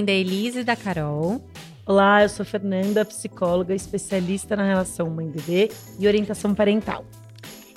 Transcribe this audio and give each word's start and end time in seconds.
mãe 0.00 0.04
da 0.04 0.12
Elise 0.12 0.60
e 0.60 0.64
da 0.64 0.74
Carol. 0.74 1.44
Olá, 1.84 2.22
eu 2.22 2.28
sou 2.30 2.44
Fernanda, 2.44 3.04
psicóloga, 3.04 3.74
especialista 3.74 4.56
na 4.56 4.64
relação 4.64 5.10
mãe-bebê 5.10 5.70
e 5.98 6.06
orientação 6.06 6.54
parental. 6.54 7.04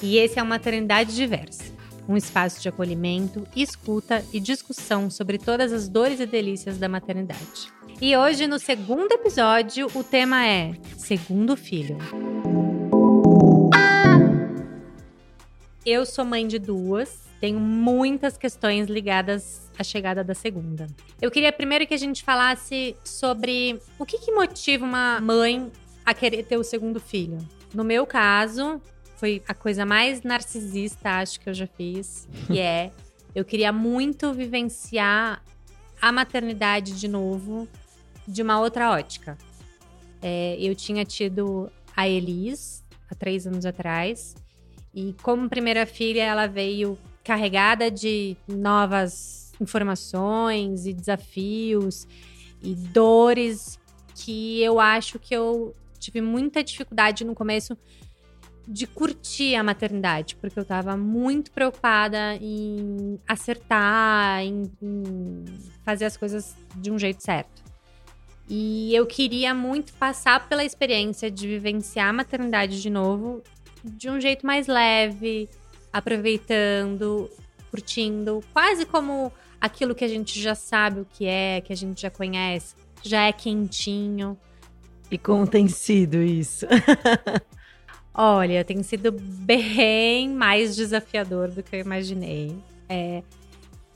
E 0.02 0.18
esse 0.18 0.40
é 0.40 0.44
o 0.44 0.46
Maternidade 0.46 1.14
Diversa, 1.16 1.66
um 2.08 2.16
espaço 2.16 2.62
de 2.62 2.70
acolhimento, 2.70 3.46
escuta 3.54 4.24
e 4.32 4.40
discussão 4.40 5.10
sobre 5.10 5.38
todas 5.38 5.74
as 5.74 5.90
dores 5.90 6.22
e 6.22 6.26
delícias 6.26 6.78
da 6.78 6.88
maternidade. 6.88 7.68
E 8.02 8.16
hoje, 8.16 8.48
no 8.48 8.58
segundo 8.58 9.12
episódio, 9.12 9.88
o 9.94 10.02
tema 10.02 10.48
é 10.48 10.74
Segundo 10.98 11.58
Filho. 11.58 11.98
Eu 15.86 16.06
sou 16.06 16.24
mãe 16.24 16.48
de 16.48 16.58
duas, 16.58 17.26
tenho 17.42 17.60
muitas 17.60 18.38
questões 18.38 18.88
ligadas 18.88 19.63
à 19.78 19.84
chegada 19.84 20.24
da 20.24 20.34
segunda. 20.34 20.88
Eu 21.22 21.32
queria 21.32 21.52
primeiro 21.52 21.86
que 21.88 21.94
a 21.94 21.98
gente 21.98 22.24
falasse 22.24 22.96
sobre 23.04 23.80
o 23.98 24.06
que, 24.06 24.18
que 24.18 24.32
motiva 24.32 24.86
uma 24.86 25.20
mãe 25.22 25.72
a 26.06 26.14
querer 26.14 26.44
ter 26.44 26.58
o 26.58 26.64
segundo 26.64 27.00
filho. 27.00 27.38
No 27.74 27.84
meu 27.84 28.06
caso, 28.06 28.82
foi 29.18 29.42
a 29.48 29.54
coisa 29.54 29.86
mais 29.86 30.22
narcisista, 30.22 31.22
acho 31.22 31.40
que 31.40 31.50
eu 31.50 31.54
já 31.54 31.68
fiz, 31.68 32.28
que 32.48 32.60
é 32.60 32.92
eu 33.34 33.44
queria 33.44 33.72
muito 33.72 34.34
vivenciar 34.34 35.42
a 36.02 36.12
maternidade 36.12 37.00
de 37.00 37.08
novo 37.08 37.68
de 38.28 38.42
uma 38.42 38.60
outra 38.60 38.92
ótica. 38.92 39.38
É, 40.22 40.58
eu 40.60 40.76
tinha 40.76 41.04
tido 41.04 41.72
a 41.96 42.08
Elis 42.08 42.84
há 43.10 43.16
três 43.16 43.48
anos 43.48 43.66
atrás 43.66 44.36
e 44.94 45.16
como 45.24 45.50
primeira 45.50 45.86
filha, 45.86 46.24
ela 46.24 46.46
veio 46.46 46.98
carregada 47.24 47.90
de 47.90 48.38
novas 48.48 49.43
informações 49.64 50.86
e 50.86 50.94
desafios 50.94 52.08
e 52.62 52.76
dores 52.76 53.80
que 54.16 54.62
eu 54.62 54.80
acho 54.80 55.18
que 55.18 55.36
eu 55.36 55.74
tive 56.00 56.22
muita 56.22 56.64
dificuldade 56.64 57.26
no 57.26 57.34
começo 57.34 57.78
de 58.68 58.88
curtir 58.88 59.56
a 59.56 59.64
maternidade, 59.64 60.36
porque 60.38 60.58
eu 60.58 60.64
estava 60.64 60.96
muito 60.96 61.52
preocupada 61.52 62.36
em 62.36 63.20
acertar, 63.28 64.42
em, 64.42 64.72
em, 64.82 65.46
fazer 65.84 66.06
as 66.06 66.16
coisas 66.16 66.56
de 66.76 66.90
um 66.90 66.98
jeito 66.98 67.22
certo. 67.22 67.62
E 68.48 68.94
eu 68.96 69.06
queria 69.06 69.54
muito 69.54 69.94
passar 69.94 70.48
pela 70.48 70.64
experiência 70.64 71.30
de 71.30 71.48
vivenciar 71.48 72.10
a 72.10 72.14
maternidade 72.14 72.82
de 72.82 72.90
novo 72.90 73.42
de 73.84 74.10
um 74.10 74.20
jeito 74.20 74.46
mais 74.46 74.68
leve, 74.68 75.50
aproveitando, 75.92 77.30
curtindo, 77.70 78.42
quase 78.54 78.86
como 78.86 79.32
aquilo 79.64 79.96
que 79.96 80.04
a 80.04 80.10
gente 80.10 80.42
já 80.42 80.56
sabe 80.56 81.00
o 81.00 81.06
que 81.06 81.26
é, 81.26 81.62
que 81.62 81.72
a 81.72 81.76
gente 81.76 82.02
já 82.02 82.10
conhece, 82.10 82.76
já 83.02 83.28
é 83.28 83.32
quentinho. 83.32 84.38
E 85.10 85.18
como 85.18 85.48
tem 85.48 85.70
sido 85.70 86.22
isso? 86.22 86.66
Olha, 88.14 88.66
tem 88.66 88.84
sido 88.84 89.10
bem 89.14 90.30
mais 90.30 90.76
desafiador 90.76 91.50
do 91.50 91.64
que 91.64 91.78
eu 91.78 91.80
imaginei. 91.80 92.54
É, 92.90 93.24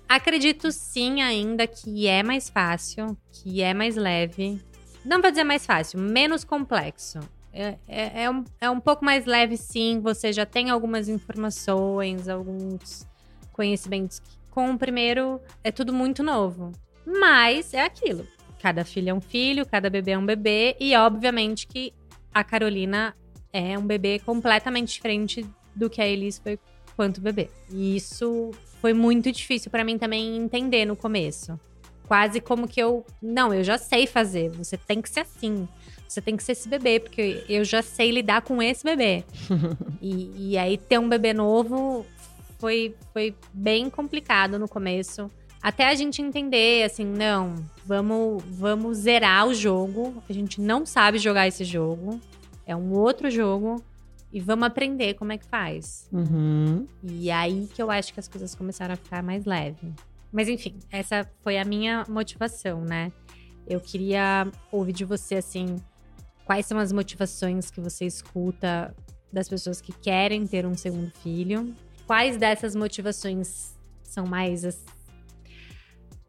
acredito 0.07 0.71
sim 0.71 1.21
ainda 1.21 1.67
que 1.67 2.07
é 2.07 2.23
mais 2.23 2.49
fácil, 2.49 3.17
que 3.29 3.61
é 3.61 3.73
mais 3.73 3.97
leve. 3.97 4.61
Não 5.03 5.21
vou 5.21 5.29
dizer 5.29 5.43
mais 5.43 5.65
fácil, 5.65 5.99
menos 5.99 6.45
complexo. 6.45 7.19
É, 7.51 7.77
é, 7.89 8.23
é, 8.23 8.29
um, 8.29 8.45
é 8.61 8.69
um 8.69 8.79
pouco 8.79 9.03
mais 9.03 9.25
leve, 9.25 9.57
sim. 9.57 9.99
Você 9.99 10.31
já 10.31 10.45
tem 10.45 10.69
algumas 10.69 11.09
informações, 11.09 12.29
alguns 12.29 13.05
conhecimentos. 13.51 14.21
Com 14.57 14.71
o 14.71 14.77
primeiro, 14.79 15.39
é 15.63 15.71
tudo 15.71 15.93
muito 15.93 16.23
novo. 16.23 16.71
Mas 17.05 17.75
é 17.75 17.83
aquilo. 17.83 18.27
Cada 18.59 18.83
filho 18.83 19.11
é 19.11 19.13
um 19.13 19.21
filho, 19.21 19.67
cada 19.67 19.87
bebê 19.87 20.13
é 20.13 20.17
um 20.17 20.25
bebê. 20.25 20.75
E, 20.79 20.95
obviamente, 20.95 21.67
que 21.67 21.93
a 22.33 22.43
Carolina 22.43 23.15
é 23.53 23.77
um 23.77 23.85
bebê 23.85 24.17
completamente 24.17 24.93
diferente 24.93 25.45
do 25.75 25.91
que 25.91 26.01
a 26.01 26.07
Elis 26.07 26.39
foi 26.39 26.57
quanto 26.95 27.21
bebê. 27.21 27.51
E 27.69 27.95
isso 27.95 28.49
foi 28.81 28.93
muito 28.95 29.31
difícil 29.31 29.69
para 29.69 29.83
mim 29.83 29.95
também 29.99 30.35
entender 30.35 30.85
no 30.85 30.95
começo. 30.95 31.59
Quase 32.07 32.41
como 32.41 32.67
que 32.67 32.81
eu. 32.81 33.05
Não, 33.21 33.53
eu 33.53 33.63
já 33.63 33.77
sei 33.77 34.07
fazer. 34.07 34.49
Você 34.53 34.75
tem 34.75 35.03
que 35.03 35.09
ser 35.11 35.19
assim. 35.19 35.67
Você 36.07 36.19
tem 36.19 36.35
que 36.35 36.43
ser 36.43 36.53
esse 36.53 36.67
bebê, 36.67 36.99
porque 36.99 37.43
eu 37.47 37.63
já 37.63 37.83
sei 37.83 38.09
lidar 38.09 38.41
com 38.41 38.59
esse 38.59 38.83
bebê. 38.83 39.23
e, 40.01 40.53
e 40.53 40.57
aí 40.57 40.79
ter 40.79 40.97
um 40.97 41.07
bebê 41.07 41.31
novo 41.31 42.07
foi, 42.59 42.95
foi 43.13 43.35
bem 43.53 43.89
complicado 43.89 44.57
no 44.59 44.67
começo. 44.67 45.29
Até 45.61 45.89
a 45.89 45.95
gente 45.95 46.21
entender, 46.21 46.83
assim, 46.83 47.05
não, 47.05 47.55
vamos, 47.85 48.43
vamos 48.47 48.99
zerar 48.99 49.47
o 49.47 49.53
jogo. 49.53 50.21
A 50.29 50.33
gente 50.33 50.61
não 50.61 50.85
sabe 50.85 51.17
jogar 51.17 51.47
esse 51.47 51.63
jogo. 51.63 52.19
É 52.65 52.75
um 52.75 52.91
outro 52.93 53.29
jogo. 53.29 53.83
E 54.31 54.39
vamos 54.39 54.67
aprender 54.67 55.13
como 55.15 55.31
é 55.31 55.37
que 55.37 55.45
faz. 55.45 56.07
Uhum. 56.11 56.85
E 57.01 57.31
aí 57.31 57.67
que 57.73 57.81
eu 57.81 57.89
acho 57.89 58.13
que 58.13 58.19
as 58.19 58.27
coisas 58.27 58.53
começaram 58.53 58.93
a 58.93 58.97
ficar 58.97 59.23
mais 59.23 59.45
leve. 59.45 59.93
Mas 60.31 60.49
enfim, 60.49 60.77
essa 60.91 61.29
foi 61.41 61.57
a 61.57 61.63
minha 61.63 62.05
motivação, 62.07 62.81
né? 62.81 63.11
Eu 63.65 63.79
queria 63.79 64.47
ouvir 64.71 64.93
de 64.93 65.05
você, 65.05 65.35
assim, 65.35 65.77
Quais 66.47 66.65
são 66.65 66.79
as 66.79 66.93
motivações 66.93 67.69
que 67.69 67.81
você 67.81 68.05
escuta 68.05 68.95
das 69.33 69.49
pessoas 69.49 69.81
que 69.81 69.91
querem 69.91 70.47
ter 70.47 70.65
um 70.65 70.75
segundo 70.75 71.11
filho? 71.11 71.75
Quais 72.07 72.37
dessas 72.37 72.75
motivações 72.75 73.75
são 74.01 74.25
mais 74.25 74.63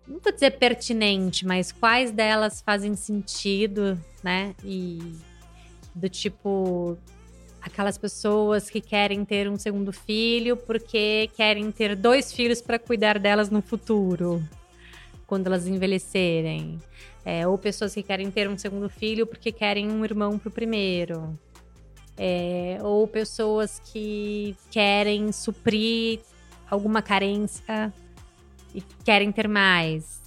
não 0.08 0.18
vou 0.20 0.32
dizer 0.32 0.52
pertinente, 0.52 1.46
mas 1.46 1.70
quais 1.70 2.10
delas 2.10 2.62
fazem 2.62 2.96
sentido, 2.96 4.00
né? 4.24 4.54
E 4.64 4.98
do 5.94 6.08
tipo 6.08 6.96
aquelas 7.60 7.98
pessoas 7.98 8.70
que 8.70 8.80
querem 8.80 9.24
ter 9.24 9.48
um 9.50 9.58
segundo 9.58 9.92
filho 9.92 10.56
porque 10.56 11.28
querem 11.36 11.70
ter 11.70 11.94
dois 11.94 12.32
filhos 12.32 12.62
para 12.62 12.78
cuidar 12.78 13.18
delas 13.18 13.50
no 13.50 13.60
futuro, 13.60 14.42
quando 15.26 15.46
elas 15.46 15.66
envelhecerem. 15.66 16.80
É, 17.24 17.46
ou 17.46 17.58
pessoas 17.58 17.92
que 17.92 18.02
querem 18.02 18.30
ter 18.30 18.48
um 18.48 18.56
segundo 18.56 18.88
filho 18.88 19.26
porque 19.26 19.52
querem 19.52 19.90
um 19.90 20.02
irmão 20.02 20.38
pro 20.38 20.50
primeiro. 20.50 21.38
É, 22.18 22.78
ou 22.82 23.06
pessoas 23.06 23.80
que 23.92 24.56
querem 24.70 25.30
suprir 25.30 26.20
alguma 26.68 27.00
carência 27.00 27.92
e 28.74 28.82
querem 29.04 29.30
ter 29.30 29.46
mais 29.46 30.18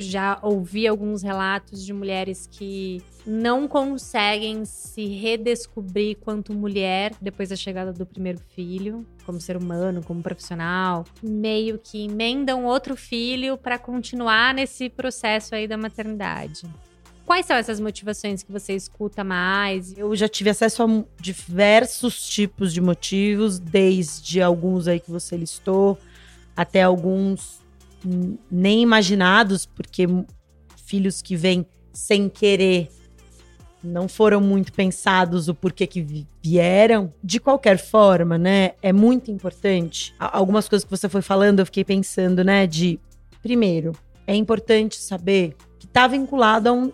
já 0.00 0.38
ouvi 0.42 0.86
alguns 0.86 1.22
relatos 1.22 1.84
de 1.84 1.92
mulheres 1.92 2.48
que 2.50 3.02
não 3.26 3.68
conseguem 3.68 4.64
se 4.64 5.06
redescobrir 5.06 6.16
quanto 6.16 6.54
mulher 6.54 7.12
depois 7.20 7.50
da 7.50 7.56
chegada 7.56 7.92
do 7.92 8.06
primeiro 8.06 8.40
filho, 8.54 9.06
como 9.26 9.40
ser 9.40 9.56
humano, 9.56 10.02
como 10.02 10.22
profissional, 10.22 11.04
meio 11.22 11.78
que 11.78 12.06
emendam 12.06 12.64
outro 12.64 12.96
filho 12.96 13.58
para 13.58 13.78
continuar 13.78 14.54
nesse 14.54 14.88
processo 14.88 15.54
aí 15.54 15.68
da 15.68 15.76
maternidade. 15.76 16.62
Quais 17.30 17.46
são 17.46 17.54
essas 17.54 17.78
motivações 17.78 18.42
que 18.42 18.50
você 18.50 18.74
escuta 18.74 19.22
mais? 19.22 19.96
Eu 19.96 20.16
já 20.16 20.28
tive 20.28 20.50
acesso 20.50 20.82
a 20.82 21.04
diversos 21.20 22.28
tipos 22.28 22.72
de 22.72 22.80
motivos, 22.80 23.60
desde 23.60 24.42
alguns 24.42 24.88
aí 24.88 24.98
que 24.98 25.12
você 25.12 25.36
listou, 25.36 25.96
até 26.56 26.82
alguns 26.82 27.60
nem 28.50 28.82
imaginados, 28.82 29.64
porque 29.64 30.08
filhos 30.84 31.22
que 31.22 31.36
vêm 31.36 31.64
sem 31.92 32.28
querer 32.28 32.90
não 33.80 34.08
foram 34.08 34.40
muito 34.40 34.72
pensados 34.72 35.46
o 35.46 35.54
porquê 35.54 35.86
que 35.86 36.26
vieram. 36.42 37.14
De 37.22 37.38
qualquer 37.38 37.78
forma, 37.78 38.36
né, 38.36 38.72
é 38.82 38.92
muito 38.92 39.30
importante. 39.30 40.12
Algumas 40.18 40.68
coisas 40.68 40.84
que 40.84 40.90
você 40.90 41.08
foi 41.08 41.22
falando, 41.22 41.60
eu 41.60 41.66
fiquei 41.66 41.84
pensando, 41.84 42.42
né, 42.42 42.66
de 42.66 42.98
primeiro, 43.40 43.92
é 44.26 44.34
importante 44.34 44.96
saber 44.96 45.54
que 45.78 45.86
está 45.86 46.08
vinculado 46.08 46.68
a 46.68 46.72
um, 46.72 46.92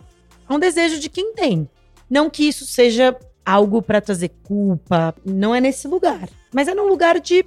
a 0.48 0.54
um 0.54 0.58
desejo 0.58 0.98
de 0.98 1.08
quem 1.08 1.34
tem. 1.34 1.68
Não 2.08 2.30
que 2.30 2.48
isso 2.48 2.64
seja 2.64 3.16
algo 3.44 3.80
para 3.80 4.00
trazer 4.00 4.30
culpa, 4.42 5.14
não 5.24 5.54
é 5.54 5.60
nesse 5.60 5.86
lugar, 5.86 6.28
mas 6.52 6.66
é 6.66 6.74
num 6.74 6.88
lugar 6.88 7.20
de 7.20 7.44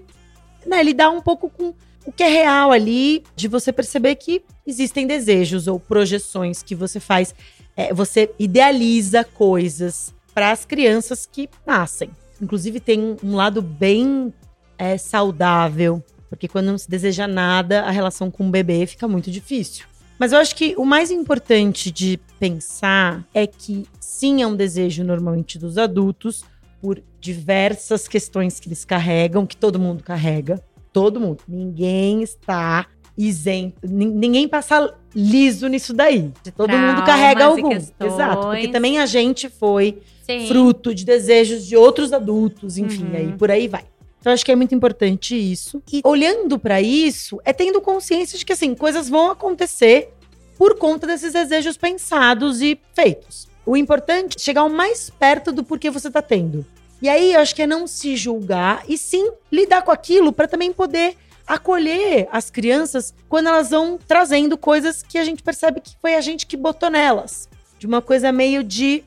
né, 0.65 0.81
lidar 0.81 1.09
um 1.09 1.21
pouco 1.21 1.49
com 1.49 1.73
o 2.05 2.11
que 2.11 2.23
é 2.23 2.27
real 2.27 2.71
ali, 2.71 3.23
de 3.35 3.47
você 3.47 3.71
perceber 3.71 4.15
que 4.15 4.41
existem 4.65 5.05
desejos 5.05 5.67
ou 5.67 5.79
projeções 5.79 6.63
que 6.63 6.73
você 6.73 6.99
faz. 6.99 7.35
É, 7.75 7.93
você 7.93 8.31
idealiza 8.39 9.23
coisas 9.23 10.13
para 10.33 10.51
as 10.51 10.65
crianças 10.65 11.25
que 11.25 11.49
nascem. 11.65 12.09
Inclusive, 12.41 12.79
tem 12.79 13.17
um 13.23 13.35
lado 13.35 13.61
bem 13.61 14.33
é, 14.77 14.97
saudável, 14.97 16.03
porque 16.29 16.47
quando 16.47 16.67
não 16.67 16.77
se 16.77 16.89
deseja 16.89 17.27
nada, 17.27 17.81
a 17.81 17.91
relação 17.91 18.31
com 18.31 18.47
o 18.47 18.51
bebê 18.51 18.85
fica 18.85 19.07
muito 19.07 19.29
difícil. 19.29 19.85
Mas 20.19 20.33
eu 20.33 20.39
acho 20.39 20.55
que 20.55 20.75
o 20.77 20.83
mais 20.85 21.09
importante 21.11 21.89
de 21.91 22.19
pensar 22.39 23.25
é 23.33 23.47
que 23.47 23.85
sim, 23.99 24.41
é 24.41 24.47
um 24.47 24.55
desejo 24.55 25.03
normalmente 25.03 25.57
dos 25.57 25.77
adultos, 25.77 26.43
por 26.81 27.01
diversas 27.21 28.07
questões 28.07 28.59
que 28.59 28.67
eles 28.69 28.83
carregam, 28.85 29.45
que 29.45 29.55
todo 29.57 29.79
mundo 29.79 30.03
carrega 30.03 30.61
todo 30.91 31.19
mundo. 31.19 31.39
Ninguém 31.47 32.21
está 32.23 32.87
isento. 33.17 33.79
Nin- 33.87 34.11
Ninguém 34.13 34.47
passa 34.47 34.93
liso 35.13 35.67
nisso 35.67 35.93
daí. 35.93 36.31
Todo 36.55 36.69
mundo 36.71 37.03
traumas 37.03 37.05
carrega 37.05 37.41
e 37.41 37.43
algum. 37.43 37.71
Exato. 37.71 38.47
Porque 38.47 38.67
também 38.69 38.97
a 38.99 39.05
gente 39.05 39.49
foi 39.49 40.01
Sim. 40.25 40.47
fruto 40.47 40.95
de 40.95 41.05
desejos 41.05 41.65
de 41.65 41.75
outros 41.77 42.11
adultos, 42.13 42.77
enfim, 42.77 43.03
Uhum. 43.05 43.15
aí 43.15 43.31
por 43.37 43.51
aí 43.51 43.67
vai. 43.67 43.83
Então 44.19 44.33
acho 44.33 44.45
que 44.45 44.51
é 44.51 44.55
muito 44.55 44.75
importante 44.75 45.35
isso. 45.35 45.81
E 45.91 46.01
olhando 46.03 46.59
pra 46.59 46.81
isso, 46.81 47.39
é 47.45 47.53
tendo 47.53 47.79
consciência 47.81 48.37
de 48.37 48.45
que 48.45 48.53
assim, 48.53 48.75
coisas 48.75 49.09
vão 49.09 49.31
acontecer 49.31 50.09
por 50.57 50.77
conta 50.77 51.07
desses 51.07 51.33
desejos 51.33 51.77
pensados 51.77 52.61
e 52.61 52.77
feitos. 52.93 53.47
O 53.65 53.77
importante 53.77 54.35
é 54.37 54.39
chegar 54.41 54.63
o 54.63 54.69
mais 54.69 55.09
perto 55.09 55.51
do 55.51 55.63
porquê 55.63 55.89
você 55.89 56.11
tá 56.11 56.21
tendo. 56.21 56.65
E 57.01 57.07
aí 57.07 57.33
eu 57.33 57.39
acho 57.39 57.55
que 57.55 57.61
é 57.61 57.67
não 57.67 57.87
se 57.87 58.17
julgar 58.17 58.83
e 58.87 58.97
sim 58.97 59.31
lidar 59.49 59.83
com 59.83 59.91
aquilo 59.91 60.33
pra 60.33 60.47
também 60.47 60.73
poder 60.73 61.15
acolher 61.47 62.27
as 62.31 62.49
crianças 62.49 63.13
quando 63.29 63.47
elas 63.47 63.69
vão 63.69 63.97
trazendo 63.97 64.57
coisas 64.57 65.01
que 65.01 65.17
a 65.17 65.23
gente 65.23 65.41
percebe 65.41 65.79
que 65.79 65.95
foi 66.01 66.15
a 66.15 66.21
gente 66.21 66.45
que 66.45 66.57
botou 66.57 66.89
nelas. 66.89 67.47
De 67.77 67.87
uma 67.87 68.01
coisa 68.01 68.31
meio 68.31 68.63
de 68.63 69.03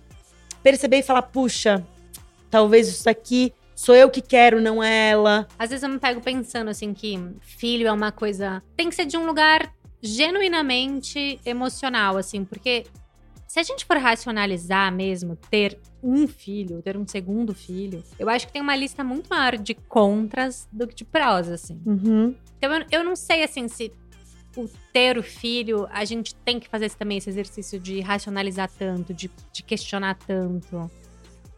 perceber 0.62 0.99
e 0.99 1.03
falar, 1.03 1.23
puxa, 1.23 1.87
talvez 2.50 2.88
isso 2.88 3.08
aqui 3.11 3.53
sou 3.82 3.96
eu 3.96 4.08
que 4.08 4.20
quero, 4.20 4.61
não 4.61 4.81
é 4.81 5.11
ela. 5.11 5.49
Às 5.58 5.70
vezes 5.70 5.82
eu 5.82 5.88
me 5.88 5.99
pego 5.99 6.20
pensando 6.20 6.69
assim 6.69 6.94
que 6.94 7.19
filho 7.40 7.88
é 7.88 7.93
uma 7.93 8.12
coisa. 8.12 8.62
Tem 8.76 8.88
que 8.88 8.94
ser 8.94 9.05
de 9.05 9.17
um 9.17 9.26
lugar 9.26 9.75
genuinamente 10.00 11.40
emocional, 11.44 12.17
assim, 12.17 12.44
porque 12.44 12.84
se 13.49 13.58
a 13.58 13.62
gente 13.64 13.84
for 13.84 13.96
racionalizar 13.96 14.93
mesmo, 14.94 15.34
ter 15.34 15.81
um 16.00 16.29
filho, 16.29 16.81
ter 16.81 16.96
um 16.96 17.06
segundo 17.06 17.52
filho, 17.52 18.05
eu 18.20 18.29
acho 18.29 18.46
que 18.46 18.52
tem 18.52 18.62
uma 18.62 18.76
lista 18.76 19.02
muito 19.02 19.29
maior 19.29 19.56
de 19.56 19.75
contras 19.75 20.69
do 20.73 20.87
que 20.87 20.94
de 20.94 21.05
prós, 21.05 21.49
assim. 21.49 21.81
Uhum. 21.84 22.37
Então 22.58 22.73
eu, 22.73 22.87
eu 22.88 23.05
não 23.05 23.17
sei 23.17 23.43
assim 23.43 23.67
se 23.67 23.93
o 24.56 24.69
ter 24.93 25.19
o 25.19 25.25
filho, 25.25 25.88
a 25.90 26.05
gente 26.05 26.37
tem 26.37 26.61
que 26.61 26.69
fazer 26.69 26.88
também 26.90 27.19
esse 27.19 27.31
exercício 27.31 27.81
de 27.81 28.00
racionalizar 28.00 28.70
tanto, 28.79 29.12
de, 29.12 29.29
de 29.52 29.62
questionar 29.64 30.14
tanto. 30.14 30.88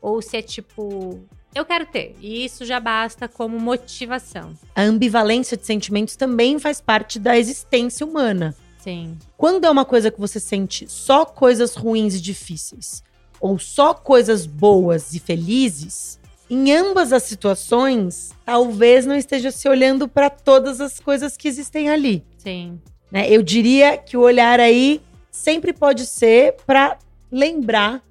Ou 0.01 0.23
se 0.23 0.37
é 0.37 0.43
tipo, 0.43 1.27
eu 1.55 1.65
quero 1.65 1.87
ter. 1.87 2.17
E 2.21 2.45
isso 2.45 2.65
já 2.65 2.81
basta 2.81 3.29
como 3.29 3.59
motivação. 3.61 4.55
A 4.75 4.83
ambivalência 4.83 5.57
de 5.57 5.65
sentimentos 5.65 6.17
também 6.17 6.59
faz 6.59 6.81
parte 6.81 7.19
da 7.19 7.39
existência 7.39 8.05
humana. 8.07 8.55
Sim. 8.79 9.17
Quando 9.37 9.65
é 9.65 9.71
uma 9.71 9.85
coisa 9.85 10.11
que 10.11 10.21
você 10.21 10.39
sente 10.39 10.87
só 10.89 11.25
coisas 11.25 11.75
ruins 11.75 12.15
e 12.17 12.21
difíceis, 12.21 13.03
ou 13.41 13.59
só 13.59 13.95
coisas 13.95 14.47
boas 14.47 15.15
e 15.15 15.21
felizes, 15.21 16.19
em 16.51 16.73
ambas 16.73 17.13
as 17.13 17.23
situações, 17.23 18.33
talvez 18.45 19.07
não 19.07 19.17
esteja 19.17 19.51
se 19.51 19.69
olhando 19.69 20.07
para 20.07 20.29
todas 20.29 20.81
as 20.81 21.01
coisas 21.01 21.37
que 21.37 21.49
existem 21.49 21.89
ali. 21.89 22.25
Sim. 22.39 22.79
né? 23.11 23.31
Eu 23.31 23.43
diria 23.43 23.97
que 23.97 24.17
o 24.17 24.21
olhar 24.21 24.61
aí 24.61 25.01
sempre 25.31 25.73
pode 25.73 26.05
ser 26.05 26.57
para 26.67 26.99
lembrar 27.33 28.03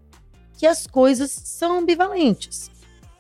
que 0.57 0.65
as 0.65 0.87
coisas 0.87 1.29
são 1.29 1.79
ambivalentes. 1.79 2.72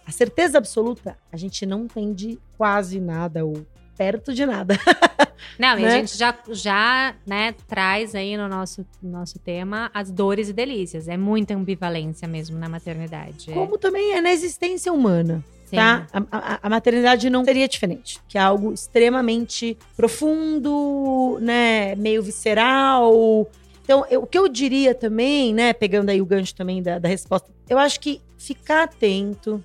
A 0.05 0.11
certeza 0.11 0.57
absoluta 0.57 1.17
a 1.31 1.37
gente 1.37 1.65
não 1.65 1.87
tem 1.87 2.13
de 2.13 2.37
quase 2.57 2.99
nada 2.99 3.45
ou 3.45 3.65
perto 3.97 4.33
de 4.33 4.45
nada. 4.45 4.75
Não, 5.59 5.77
e 5.77 5.83
a 5.85 5.87
Né? 5.87 5.91
gente 5.97 6.17
já, 6.17 6.35
já 6.49 7.13
né, 7.27 7.53
traz 7.67 8.15
aí 8.15 8.35
no 8.37 8.47
nosso, 8.47 8.85
nosso 9.01 9.37
tema 9.37 9.91
as 9.93 10.09
dores 10.09 10.49
e 10.49 10.53
delícias. 10.53 11.07
É 11.07 11.15
muita 11.17 11.53
ambivalência 11.53 12.27
mesmo 12.27 12.57
na 12.57 12.67
maternidade. 12.67 13.51
É. 13.51 13.53
Como 13.53 13.77
também 13.77 14.13
é 14.13 14.21
na 14.21 14.31
existência 14.31 14.91
humana, 14.91 15.43
Sim. 15.65 15.75
tá? 15.75 16.07
A, 16.13 16.19
a- 16.31 16.59
a 16.63 16.69
maternidade 16.69 17.29
não 17.29 17.43
seria 17.45 17.67
diferente, 17.67 18.19
que 18.27 18.37
é 18.37 18.41
algo 18.41 18.73
extremamente 18.73 19.77
profundo, 19.95 21.37
né, 21.41 21.95
meio 21.95 22.23
visceral. 22.23 23.47
Então, 23.83 24.05
eu- 24.09 24.23
o 24.23 24.27
que 24.27 24.37
eu 24.37 24.47
diria 24.47 24.95
também, 24.95 25.53
né, 25.53 25.73
pegando 25.73 26.09
aí 26.09 26.21
o 26.21 26.25
gancho 26.25 26.55
também 26.55 26.81
da, 26.81 26.99
da 26.99 27.07
resposta, 27.09 27.49
eu 27.69 27.77
acho 27.77 27.99
que 27.99 28.21
ficar 28.37 28.83
atento, 28.83 29.63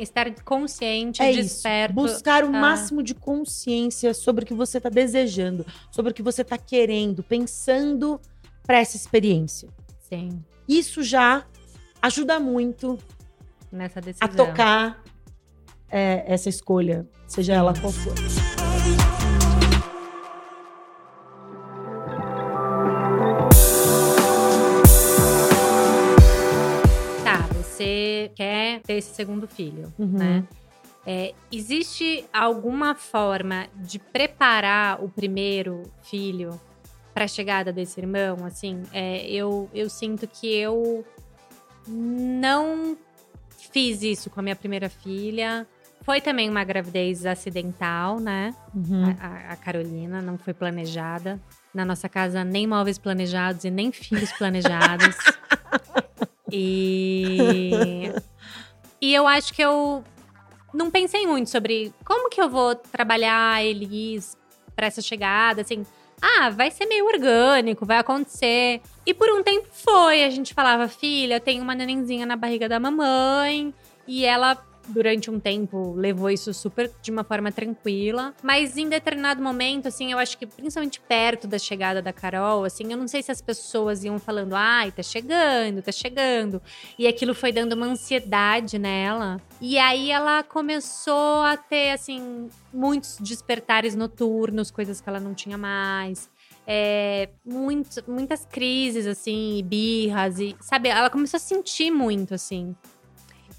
Estar 0.00 0.32
consciente, 0.44 1.20
É 1.22 1.30
isso. 1.30 1.42
desperto. 1.42 1.94
buscar 1.94 2.44
o 2.44 2.48
Ah. 2.48 2.50
máximo 2.50 3.02
de 3.02 3.14
consciência 3.14 4.14
sobre 4.14 4.44
o 4.44 4.46
que 4.46 4.54
você 4.54 4.78
está 4.78 4.88
desejando, 4.88 5.66
sobre 5.90 6.10
o 6.12 6.14
que 6.14 6.22
você 6.22 6.42
está 6.42 6.56
querendo, 6.58 7.22
pensando 7.22 8.20
para 8.66 8.78
essa 8.78 8.96
experiência. 8.96 9.68
Sim, 10.08 10.42
Isso 10.68 11.02
já 11.02 11.44
ajuda 12.00 12.38
muito 12.40 12.98
nessa 13.70 14.00
decisão. 14.00 14.26
a 14.26 14.28
tocar 14.28 15.02
é, 15.90 16.24
essa 16.26 16.48
escolha, 16.48 17.06
seja 17.26 17.52
ela 17.52 17.74
qual 17.78 17.92
for. 17.92 18.14
Quer 28.32 28.80
ter 28.80 28.94
esse 28.94 29.14
segundo 29.14 29.46
filho, 29.46 29.92
Uhum. 29.98 30.06
né? 30.18 30.44
É, 31.06 31.34
existe 31.50 32.24
alguma 32.32 32.94
forma 32.94 33.66
de 33.74 33.98
preparar 33.98 35.02
o 35.02 35.08
primeiro 35.08 35.82
filho 36.02 36.60
para 37.12 37.24
a 37.24 37.28
chegada 37.28 37.72
desse 37.72 37.98
irmão? 38.00 38.36
Assim, 38.44 38.82
é, 38.92 39.26
eu, 39.28 39.68
eu 39.74 39.90
sinto 39.90 40.26
que 40.28 40.46
eu 40.54 41.04
não 41.88 42.96
fiz 43.72 44.02
isso 44.02 44.30
com 44.30 44.40
a 44.40 44.42
minha 44.42 44.56
primeira 44.56 44.88
filha. 44.88 45.66
Foi 46.02 46.20
também 46.20 46.48
uma 46.50 46.64
gravidez 46.64 47.26
acidental, 47.26 48.18
né? 48.20 48.54
Uhum. 48.74 49.04
A, 49.20 49.26
a- 49.26 49.52
a 49.52 49.56
Carolina 49.56 50.20
não 50.22 50.36
foi 50.38 50.52
planejada. 50.54 51.40
Na 51.74 51.84
nossa 51.84 52.08
casa, 52.08 52.44
nem 52.44 52.66
móveis 52.66 52.98
planejados 52.98 53.64
e 53.64 53.70
nem 53.70 53.90
filhos 53.90 54.30
planejados. 54.32 55.16
e. 56.52 58.12
E 59.02 59.12
eu 59.12 59.26
acho 59.26 59.52
que 59.52 59.60
eu 59.60 60.04
não 60.72 60.88
pensei 60.88 61.26
muito 61.26 61.50
sobre 61.50 61.92
como 62.04 62.30
que 62.30 62.40
eu 62.40 62.48
vou 62.48 62.76
trabalhar 62.76 63.60
Elis 63.64 64.36
pra 64.76 64.86
essa 64.86 65.02
chegada, 65.02 65.62
assim. 65.62 65.84
Ah, 66.20 66.50
vai 66.50 66.70
ser 66.70 66.86
meio 66.86 67.06
orgânico, 67.06 67.84
vai 67.84 67.98
acontecer. 67.98 68.80
E 69.04 69.12
por 69.12 69.28
um 69.28 69.42
tempo 69.42 69.66
foi. 69.72 70.22
A 70.22 70.30
gente 70.30 70.54
falava, 70.54 70.86
filha, 70.86 71.40
tem 71.40 71.60
uma 71.60 71.74
nenenzinha 71.74 72.24
na 72.24 72.36
barriga 72.36 72.68
da 72.68 72.78
mamãe. 72.78 73.74
E 74.06 74.24
ela, 74.24 74.56
durante 74.88 75.30
um 75.30 75.38
tempo, 75.40 75.92
levou 75.94 76.30
isso 76.30 76.52
super 76.52 76.90
de 77.00 77.10
uma 77.10 77.24
forma 77.24 77.50
tranquila. 77.52 78.34
Mas 78.42 78.76
em 78.76 78.88
determinado 78.88 79.42
momento, 79.42 79.88
assim, 79.88 80.12
eu 80.12 80.18
acho 80.18 80.36
que 80.38 80.46
principalmente 80.46 81.00
perto 81.00 81.46
da 81.46 81.58
chegada 81.58 82.00
da 82.02 82.12
Carol, 82.12 82.64
assim, 82.64 82.90
eu 82.90 82.96
não 82.96 83.08
sei 83.08 83.22
se 83.22 83.30
as 83.30 83.40
pessoas 83.40 84.04
iam 84.04 84.18
falando, 84.18 84.54
ai, 84.54 84.90
tá 84.92 85.02
chegando, 85.02 85.82
tá 85.82 85.92
chegando. 85.92 86.60
E 86.98 87.06
aquilo 87.06 87.34
foi 87.34 87.52
dando 87.52 87.72
uma 87.74 87.86
ansiedade 87.86 88.78
nela. 88.78 89.40
E 89.60 89.78
aí 89.78 90.10
ela 90.10 90.42
começou 90.42 91.42
a 91.42 91.56
ter, 91.56 91.90
assim, 91.92 92.48
muitos 92.72 93.18
despertares 93.20 93.94
noturnos, 93.94 94.70
coisas 94.70 95.00
que 95.00 95.08
ela 95.08 95.20
não 95.20 95.34
tinha 95.34 95.56
mais. 95.58 96.30
É, 96.66 97.28
muito- 97.44 98.04
muitas 98.08 98.44
crises, 98.44 99.06
assim, 99.06 99.58
e 99.58 99.62
birras, 99.62 100.38
e 100.38 100.54
sabe? 100.60 100.88
Ela 100.88 101.10
começou 101.10 101.36
a 101.36 101.40
sentir 101.40 101.90
muito, 101.90 102.34
assim. 102.34 102.74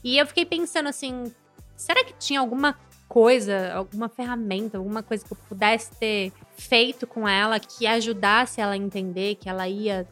E 0.04 0.18
eu 0.18 0.26
fiquei 0.28 0.46
pensando 0.46 0.90
assim: 0.90 1.32
será 1.76 2.04
que 2.04 2.14
tinha 2.14 2.40
alguma 2.40 2.76
coisa, 3.08 3.74
alguma 3.74 4.10
ferramenta, 4.10 4.78
alguma 4.78 5.04
coisa 5.04 5.24
que 5.24 5.32
eu 5.32 5.38
pudesse 5.48 5.92
ter 5.98 6.32
feito 6.58 7.06
com 7.06 7.28
ela 7.28 7.60
que 7.60 7.86
ajudasse 7.86 8.60
ela 8.60 8.74
a 8.74 8.78
entender 8.78 9.36
que 9.36 9.48
ela 9.48 9.68
ia 9.68 10.08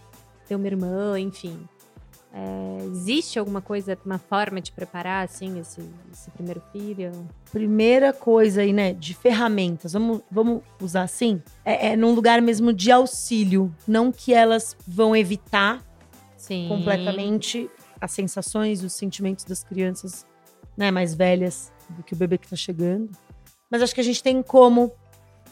ter 0.47 0.55
uma 0.55 0.67
irmã, 0.67 1.19
enfim? 1.19 1.67
É, 2.33 2.85
existe 2.85 3.37
alguma 3.37 3.59
coisa, 3.59 3.97
uma 4.05 4.17
forma 4.17 4.61
de 4.61 4.71
preparar, 4.71 5.25
assim, 5.25 5.59
esse, 5.59 5.81
esse 6.13 6.31
primeiro 6.31 6.61
filho? 6.71 7.11
Primeira 7.51 8.13
coisa 8.13 8.61
aí, 8.61 8.71
né, 8.71 8.93
de 8.93 9.13
ferramentas, 9.13 9.91
vamos, 9.91 10.21
vamos 10.31 10.61
usar 10.79 11.01
assim? 11.01 11.41
É, 11.65 11.89
é 11.89 11.95
num 11.97 12.13
lugar 12.13 12.41
mesmo 12.41 12.71
de 12.71 12.89
auxílio, 12.89 13.75
não 13.85 14.13
que 14.13 14.33
elas 14.33 14.77
vão 14.87 15.13
evitar 15.13 15.83
Sim. 16.37 16.67
completamente 16.69 17.69
as 18.01 18.11
sensações, 18.11 18.83
os 18.83 18.93
sentimentos 18.93 19.45
das 19.45 19.63
crianças, 19.63 20.25
né, 20.75 20.89
mais 20.89 21.13
velhas 21.13 21.71
do 21.89 22.03
que 22.03 22.13
o 22.13 22.17
bebê 22.17 22.37
que 22.37 22.47
tá 22.47 22.55
chegando. 22.55 23.09
Mas 23.69 23.81
acho 23.81 23.95
que 23.95 24.01
a 24.01 24.03
gente 24.03 24.23
tem 24.23 24.41
como 24.41 24.91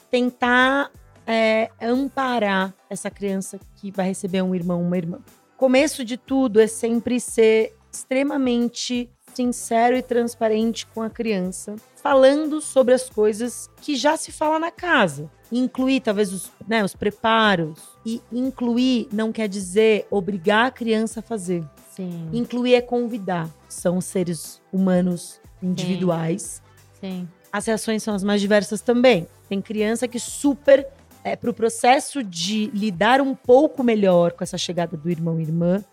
tentar 0.10 0.91
é, 1.25 1.70
amparar 1.79 2.74
essa 2.89 3.10
criança 3.12 3.60
que 3.75 3.91
vai 3.91 4.08
receber 4.08 4.41
um 4.41 4.56
irmão, 4.56 4.82
uma 4.82 4.98
irmã. 4.98 5.20
Começo 5.56 6.03
de 6.03 6.18
tudo 6.18 6.60
é 6.60 6.68
sempre 6.68 7.20
ser 7.20 7.75
extremamente 7.91 9.10
sincero 9.34 9.96
e 9.96 10.01
transparente 10.01 10.86
com 10.88 11.01
a 11.01 11.10
criança, 11.10 11.75
falando 12.01 12.62
sobre 12.62 12.94
as 12.94 13.10
coisas 13.10 13.70
que 13.82 13.96
já 13.96 14.18
se 14.18 14.32
fala 14.32 14.60
na 14.60 14.72
casa. 14.72 15.29
Incluir, 15.51 16.01
talvez, 16.01 16.34
os, 16.34 16.51
né, 16.68 16.84
os 16.84 16.96
preparos. 16.96 17.79
E 18.06 18.22
incluir 18.32 19.08
não 19.12 19.32
quer 19.32 19.48
dizer 19.48 20.08
obrigar 20.10 20.68
a 20.68 20.72
criança 20.72 21.20
a 21.20 21.24
fazer. 21.24 21.63
Sim. 22.00 22.29
Incluir 22.32 22.75
é 22.75 22.82
convidar. 22.82 23.50
São 23.68 24.00
seres 24.00 24.62
humanos 24.72 25.41
individuais. 25.62 26.63
Sim. 27.01 27.27
As 27.51 27.65
reações 27.65 28.01
são 28.01 28.15
as 28.15 28.24
mais 28.24 28.39
diversas 28.39 28.79
também. 28.79 29.27
Tem 29.50 29.62
criança 29.62 30.08
que 30.08 30.18
super 30.18 30.88
é, 31.25 31.36
para 31.36 31.50
o 31.50 31.53
processo 31.53 32.24
de 32.24 32.68
lidar 32.68 33.20
um 33.20 33.36
pouco 33.36 33.84
melhor 33.84 34.32
com 34.32 34.46
essa 34.46 34.58
chegada 34.58 34.96
do 34.96 35.10
irmão 35.10 35.41
e 35.41 35.44
irmã, 35.44 35.84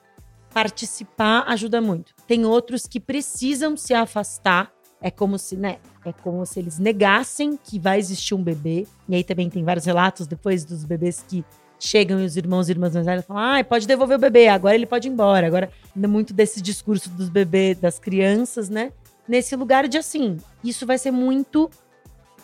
participar 0.55 1.43
ajuda 1.49 1.81
muito. 1.81 2.15
Tem 2.25 2.47
outros 2.47 2.87
que 2.87 3.01
precisam 3.01 3.77
se 3.77 3.93
afastar. 3.93 4.71
É 5.03 5.11
como 5.11 5.37
se, 5.41 5.57
né? 5.57 5.79
É 6.05 6.13
como 6.13 6.47
se 6.47 6.61
eles 6.61 6.79
negassem 6.79 7.59
que 7.61 7.81
vai 7.81 7.99
existir 7.99 8.33
um 8.33 8.43
bebê. 8.45 8.87
E 9.09 9.17
aí 9.17 9.25
também 9.25 9.51
tem 9.51 9.65
vários 9.65 9.85
relatos 9.85 10.29
depois 10.29 10.65
dos 10.65 10.85
bebês 10.85 11.25
que 11.27 11.45
chegam 11.79 12.21
e 12.21 12.25
os 12.25 12.37
irmãos 12.37 12.69
e 12.69 12.73
irmãs 12.73 12.95
mais 12.95 13.07
velhas 13.07 13.25
falam: 13.25 13.43
ah, 13.43 13.65
pode 13.65 13.87
devolver 13.87 14.17
o 14.17 14.21
bebê, 14.21 14.49
agora 14.49 14.75
ele 14.75 14.87
pode 14.87 15.09
ir 15.09 15.11
embora. 15.13 15.47
Agora, 15.47 15.71
ainda 15.95 16.09
muito 16.09 16.33
desse 16.33 16.61
discurso 16.61 17.11
dos 17.11 17.29
bebês, 17.29 17.79
das 17.79 17.99
crianças, 17.99 18.69
né? 18.69 18.93
Nesse 19.29 19.57
lugar 19.57 19.89
de 19.89 19.99
assim, 19.99 20.39
isso 20.63 20.87
vai 20.87 20.99
ser 20.99 21.11
muito 21.11 21.71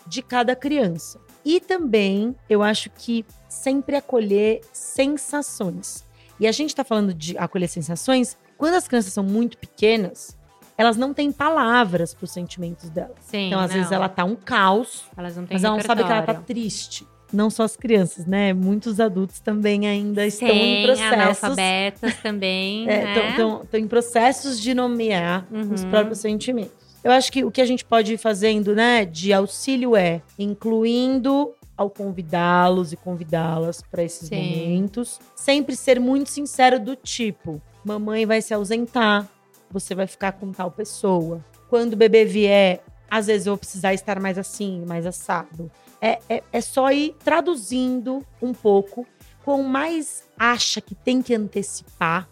de 0.05 0.21
cada 0.21 0.55
criança. 0.55 1.19
E 1.45 1.59
também, 1.59 2.35
eu 2.49 2.61
acho 2.63 2.89
que 2.89 3.25
sempre 3.49 3.95
acolher 3.95 4.61
sensações. 4.71 6.05
E 6.39 6.47
a 6.47 6.51
gente 6.51 6.69
está 6.69 6.83
falando 6.83 7.13
de 7.13 7.37
acolher 7.37 7.67
sensações, 7.67 8.37
quando 8.57 8.75
as 8.75 8.87
crianças 8.87 9.13
são 9.13 9.23
muito 9.23 9.57
pequenas, 9.57 10.37
elas 10.77 10.97
não 10.97 11.13
têm 11.13 11.31
palavras 11.31 12.13
para 12.13 12.25
os 12.25 12.31
sentimentos 12.31 12.89
delas. 12.89 13.17
Sim, 13.21 13.47
então, 13.47 13.59
às 13.59 13.69
não. 13.69 13.77
vezes, 13.77 13.91
ela 13.91 14.09
tá 14.09 14.23
um 14.23 14.35
caos, 14.35 15.05
Elas 15.15 15.35
não 15.35 15.45
têm 15.45 15.55
mas 15.55 15.63
ela 15.63 15.77
não 15.77 15.83
sabe 15.83 16.03
que 16.03 16.11
ela 16.11 16.21
tá 16.21 16.33
triste. 16.33 17.07
Não 17.33 17.49
só 17.49 17.63
as 17.63 17.75
crianças, 17.75 18.25
né? 18.27 18.53
Muitos 18.53 18.99
adultos 18.99 19.39
também 19.39 19.87
ainda 19.87 20.25
estão 20.25 20.47
em 20.49 20.75
Sem 20.75 20.83
processos. 20.85 21.13
analfabetas 21.13 22.15
também, 22.21 22.85
né? 22.85 23.29
Estão 23.31 23.65
em 23.73 23.87
processos 23.87 24.59
de 24.59 24.73
nomear 24.73 25.45
os 25.51 25.83
Uhum. 25.83 25.89
próprios 25.89 26.19
sentimentos. 26.19 26.71
Eu 27.03 27.11
acho 27.11 27.31
que 27.31 27.43
o 27.43 27.51
que 27.51 27.59
a 27.59 27.65
gente 27.65 27.83
pode 27.83 28.13
ir 28.13 28.17
fazendo, 28.17 28.73
né, 28.75 29.03
de 29.03 29.33
auxílio 29.33 29.95
é 29.95 30.21
incluindo 30.39 31.51
ao 31.75 31.89
convidá-los 31.89 32.93
e 32.93 32.95
convidá-las 32.97 33.81
para 33.81 34.03
esses 34.03 34.29
Sim. 34.29 34.35
momentos, 34.37 35.19
sempre 35.35 35.75
ser 35.75 35.99
muito 35.99 36.29
sincero 36.29 36.79
do 36.79 36.95
tipo: 36.95 37.61
mamãe 37.83 38.25
vai 38.25 38.41
se 38.41 38.53
ausentar, 38.53 39.27
você 39.69 39.93
vai 39.95 40.07
ficar 40.07 40.33
com 40.33 40.51
tal 40.51 40.71
pessoa. 40.71 41.43
Quando 41.69 41.93
o 41.93 41.97
bebê 41.97 42.23
vier, 42.25 42.81
às 43.09 43.27
vezes 43.27 43.47
eu 43.47 43.51
vou 43.53 43.57
precisar 43.57 43.93
estar 43.93 44.19
mais 44.19 44.37
assim, 44.37 44.83
mais 44.85 45.05
assado. 45.05 45.69
É, 46.05 46.19
é, 46.27 46.43
é 46.51 46.59
só 46.59 46.91
ir 46.91 47.15
traduzindo 47.23 48.25
um 48.41 48.53
pouco. 48.53 49.07
Quanto 49.45 49.63
mais 49.63 50.23
acha 50.37 50.81
que 50.81 50.93
tem 50.93 51.21
que 51.21 51.33
antecipar, 51.33 52.27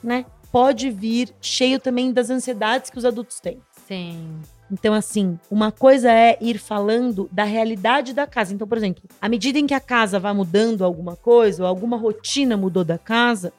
né? 0.00 0.24
Pode 0.52 0.92
vir 0.92 1.34
cheio 1.40 1.80
também 1.80 2.12
das 2.12 2.30
ansiedades 2.30 2.88
que 2.88 2.96
os 2.96 3.04
adultos 3.04 3.40
têm. 3.40 3.60
Sim. 3.88 4.40
Então, 4.70 4.94
assim, 4.94 5.38
uma 5.50 5.72
coisa 5.72 6.10
é 6.10 6.38
ir 6.40 6.58
falando 6.58 7.28
da 7.32 7.42
realidade 7.42 8.14
da 8.14 8.28
casa. 8.28 8.54
Então, 8.54 8.66
por 8.66 8.78
exemplo, 8.78 9.02
à 9.20 9.28
medida 9.28 9.58
em 9.58 9.66
que 9.66 9.74
a 9.74 9.80
casa 9.80 10.20
vai 10.20 10.32
mudando 10.32 10.84
alguma 10.84 11.16
coisa, 11.16 11.64
ou 11.64 11.68
alguma 11.68 11.96
rotina 11.96 12.56
mudou 12.56 12.84
da 12.84 12.96
casa, 12.96 13.52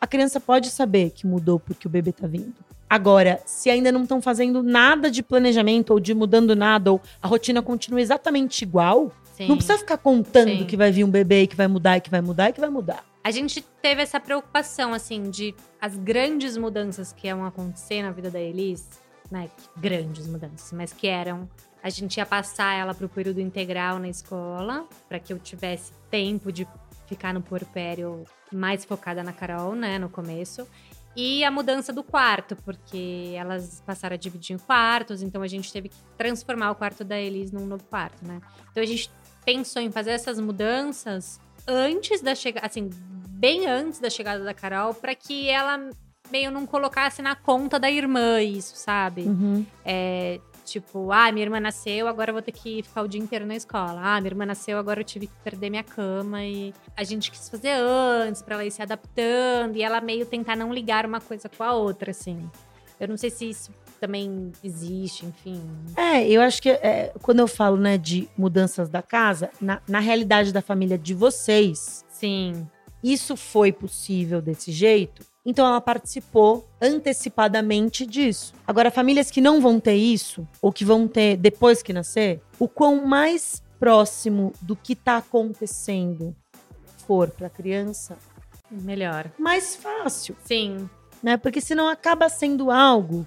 a 0.00 0.06
criança 0.06 0.40
pode 0.40 0.70
saber 0.70 1.10
que 1.10 1.26
mudou 1.26 1.60
porque 1.60 1.86
o 1.86 1.90
bebê 1.90 2.10
tá 2.10 2.26
vindo. 2.26 2.54
Agora, 2.90 3.40
se 3.46 3.70
ainda 3.70 3.92
não 3.92 4.02
estão 4.02 4.20
fazendo 4.20 4.64
nada 4.64 5.08
de 5.08 5.22
planejamento 5.22 5.92
ou 5.92 6.00
de 6.00 6.12
mudando 6.12 6.56
nada, 6.56 6.90
ou 6.90 7.00
a 7.22 7.28
rotina 7.28 7.62
continua 7.62 8.00
exatamente 8.00 8.62
igual, 8.62 9.12
Sim. 9.36 9.46
não 9.46 9.56
precisa 9.56 9.78
ficar 9.78 9.96
contando 9.96 10.58
Sim. 10.58 10.66
que 10.66 10.76
vai 10.76 10.90
vir 10.90 11.04
um 11.04 11.10
bebê 11.10 11.42
e 11.42 11.46
que 11.46 11.54
vai 11.54 11.68
mudar 11.68 11.98
e 11.98 12.00
que 12.00 12.10
vai 12.10 12.20
mudar 12.20 12.50
e 12.50 12.52
que 12.52 12.58
vai 12.58 12.68
mudar. 12.68 13.04
A 13.22 13.30
gente 13.30 13.64
teve 13.80 14.02
essa 14.02 14.18
preocupação, 14.18 14.92
assim, 14.92 15.30
de 15.30 15.54
as 15.80 15.96
grandes 15.96 16.56
mudanças 16.56 17.12
que 17.12 17.28
iam 17.28 17.44
acontecer 17.44 18.02
na 18.02 18.10
vida 18.10 18.28
da 18.28 18.40
Elis, 18.40 18.88
né? 19.30 19.48
Grandes 19.76 20.26
mudanças, 20.26 20.72
mas 20.72 20.92
que 20.92 21.06
eram. 21.06 21.48
A 21.82 21.90
gente 21.90 22.16
ia 22.16 22.26
passar 22.26 22.74
ela 22.74 22.92
pro 22.92 23.08
período 23.08 23.40
integral 23.40 24.00
na 24.00 24.08
escola, 24.08 24.84
para 25.08 25.20
que 25.20 25.32
eu 25.32 25.38
tivesse 25.38 25.92
tempo 26.10 26.50
de 26.50 26.66
ficar 27.06 27.32
no 27.32 27.40
porpério 27.40 28.24
mais 28.52 28.84
focada 28.84 29.22
na 29.22 29.32
Carol, 29.32 29.74
né, 29.74 29.98
no 29.98 30.08
começo. 30.08 30.66
E 31.16 31.44
a 31.44 31.50
mudança 31.50 31.92
do 31.92 32.02
quarto, 32.04 32.54
porque 32.56 33.32
elas 33.36 33.82
passaram 33.84 34.14
a 34.14 34.16
dividir 34.16 34.54
em 34.54 34.58
quartos, 34.58 35.22
então 35.22 35.42
a 35.42 35.48
gente 35.48 35.72
teve 35.72 35.88
que 35.88 35.96
transformar 36.16 36.70
o 36.70 36.74
quarto 36.74 37.02
da 37.02 37.18
Elis 37.18 37.50
num 37.50 37.66
novo 37.66 37.82
quarto, 37.84 38.24
né? 38.24 38.40
Então 38.70 38.82
a 38.82 38.86
gente 38.86 39.10
pensou 39.44 39.82
em 39.82 39.90
fazer 39.90 40.10
essas 40.10 40.38
mudanças 40.38 41.40
antes 41.66 42.20
da 42.20 42.34
chegada, 42.34 42.66
assim, 42.66 42.90
bem 43.28 43.66
antes 43.66 43.98
da 43.98 44.08
chegada 44.08 44.44
da 44.44 44.54
Carol, 44.54 44.94
para 44.94 45.14
que 45.14 45.48
ela 45.48 45.90
meio 46.30 46.50
não 46.50 46.64
colocasse 46.64 47.20
na 47.22 47.34
conta 47.34 47.78
da 47.78 47.90
irmã 47.90 48.40
isso, 48.40 48.76
sabe? 48.76 49.22
Uhum. 49.22 49.66
É, 49.84 50.40
tipo, 50.72 51.10
ah, 51.12 51.30
minha 51.32 51.44
irmã 51.44 51.60
nasceu, 51.60 52.06
agora 52.06 52.30
eu 52.30 52.34
vou 52.34 52.42
ter 52.42 52.52
que 52.52 52.82
ficar 52.82 53.02
o 53.02 53.08
dia 53.08 53.20
inteiro 53.20 53.46
na 53.46 53.56
escola. 53.56 54.00
Ah, 54.02 54.20
minha 54.20 54.30
irmã 54.30 54.46
nasceu, 54.46 54.78
agora 54.78 55.00
eu 55.00 55.04
tive 55.04 55.26
que 55.26 55.34
perder 55.42 55.70
minha 55.70 55.82
cama. 55.82 56.44
E 56.44 56.72
a 56.96 57.04
gente 57.04 57.30
quis 57.30 57.48
fazer 57.48 57.72
antes, 57.72 58.42
pra 58.42 58.54
ela 58.54 58.64
ir 58.64 58.70
se 58.70 58.82
adaptando. 58.82 59.76
E 59.76 59.82
ela 59.82 60.00
meio 60.00 60.24
tentar 60.26 60.56
não 60.56 60.72
ligar 60.72 61.04
uma 61.04 61.20
coisa 61.20 61.48
com 61.48 61.62
a 61.62 61.72
outra, 61.72 62.10
assim. 62.10 62.48
Eu 62.98 63.08
não 63.08 63.16
sei 63.16 63.30
se 63.30 63.48
isso 63.48 63.70
também 64.00 64.52
existe, 64.62 65.26
enfim. 65.26 65.62
É, 65.96 66.26
eu 66.26 66.40
acho 66.40 66.60
que 66.62 66.70
é, 66.70 67.12
quando 67.22 67.40
eu 67.40 67.48
falo, 67.48 67.76
né, 67.76 67.98
de 67.98 68.28
mudanças 68.36 68.88
da 68.88 69.02
casa, 69.02 69.50
na, 69.60 69.80
na 69.86 70.00
realidade 70.00 70.52
da 70.52 70.62
família 70.62 70.96
de 70.96 71.14
vocês, 71.14 72.04
Sim, 72.08 72.66
isso 73.02 73.36
foi 73.36 73.72
possível 73.72 74.42
desse 74.42 74.70
jeito, 74.70 75.24
então 75.44 75.66
ela 75.66 75.80
participou 75.80 76.68
antecipadamente 76.80 78.06
disso. 78.06 78.52
Agora, 78.66 78.90
famílias 78.90 79.30
que 79.30 79.40
não 79.40 79.60
vão 79.60 79.80
ter 79.80 79.94
isso, 79.94 80.46
ou 80.60 80.72
que 80.72 80.84
vão 80.84 81.06
ter 81.08 81.36
depois 81.36 81.82
que 81.82 81.92
nascer, 81.92 82.40
o 82.58 82.68
quão 82.68 83.06
mais 83.06 83.62
próximo 83.78 84.52
do 84.60 84.76
que 84.76 84.94
tá 84.94 85.16
acontecendo 85.16 86.34
for 87.06 87.30
pra 87.30 87.48
criança, 87.48 88.16
melhor. 88.70 89.30
mais 89.38 89.74
fácil, 89.74 90.36
Sim, 90.44 90.88
né? 91.22 91.36
Porque 91.36 91.60
senão 91.60 91.88
acaba 91.88 92.28
sendo 92.28 92.70
algo 92.70 93.26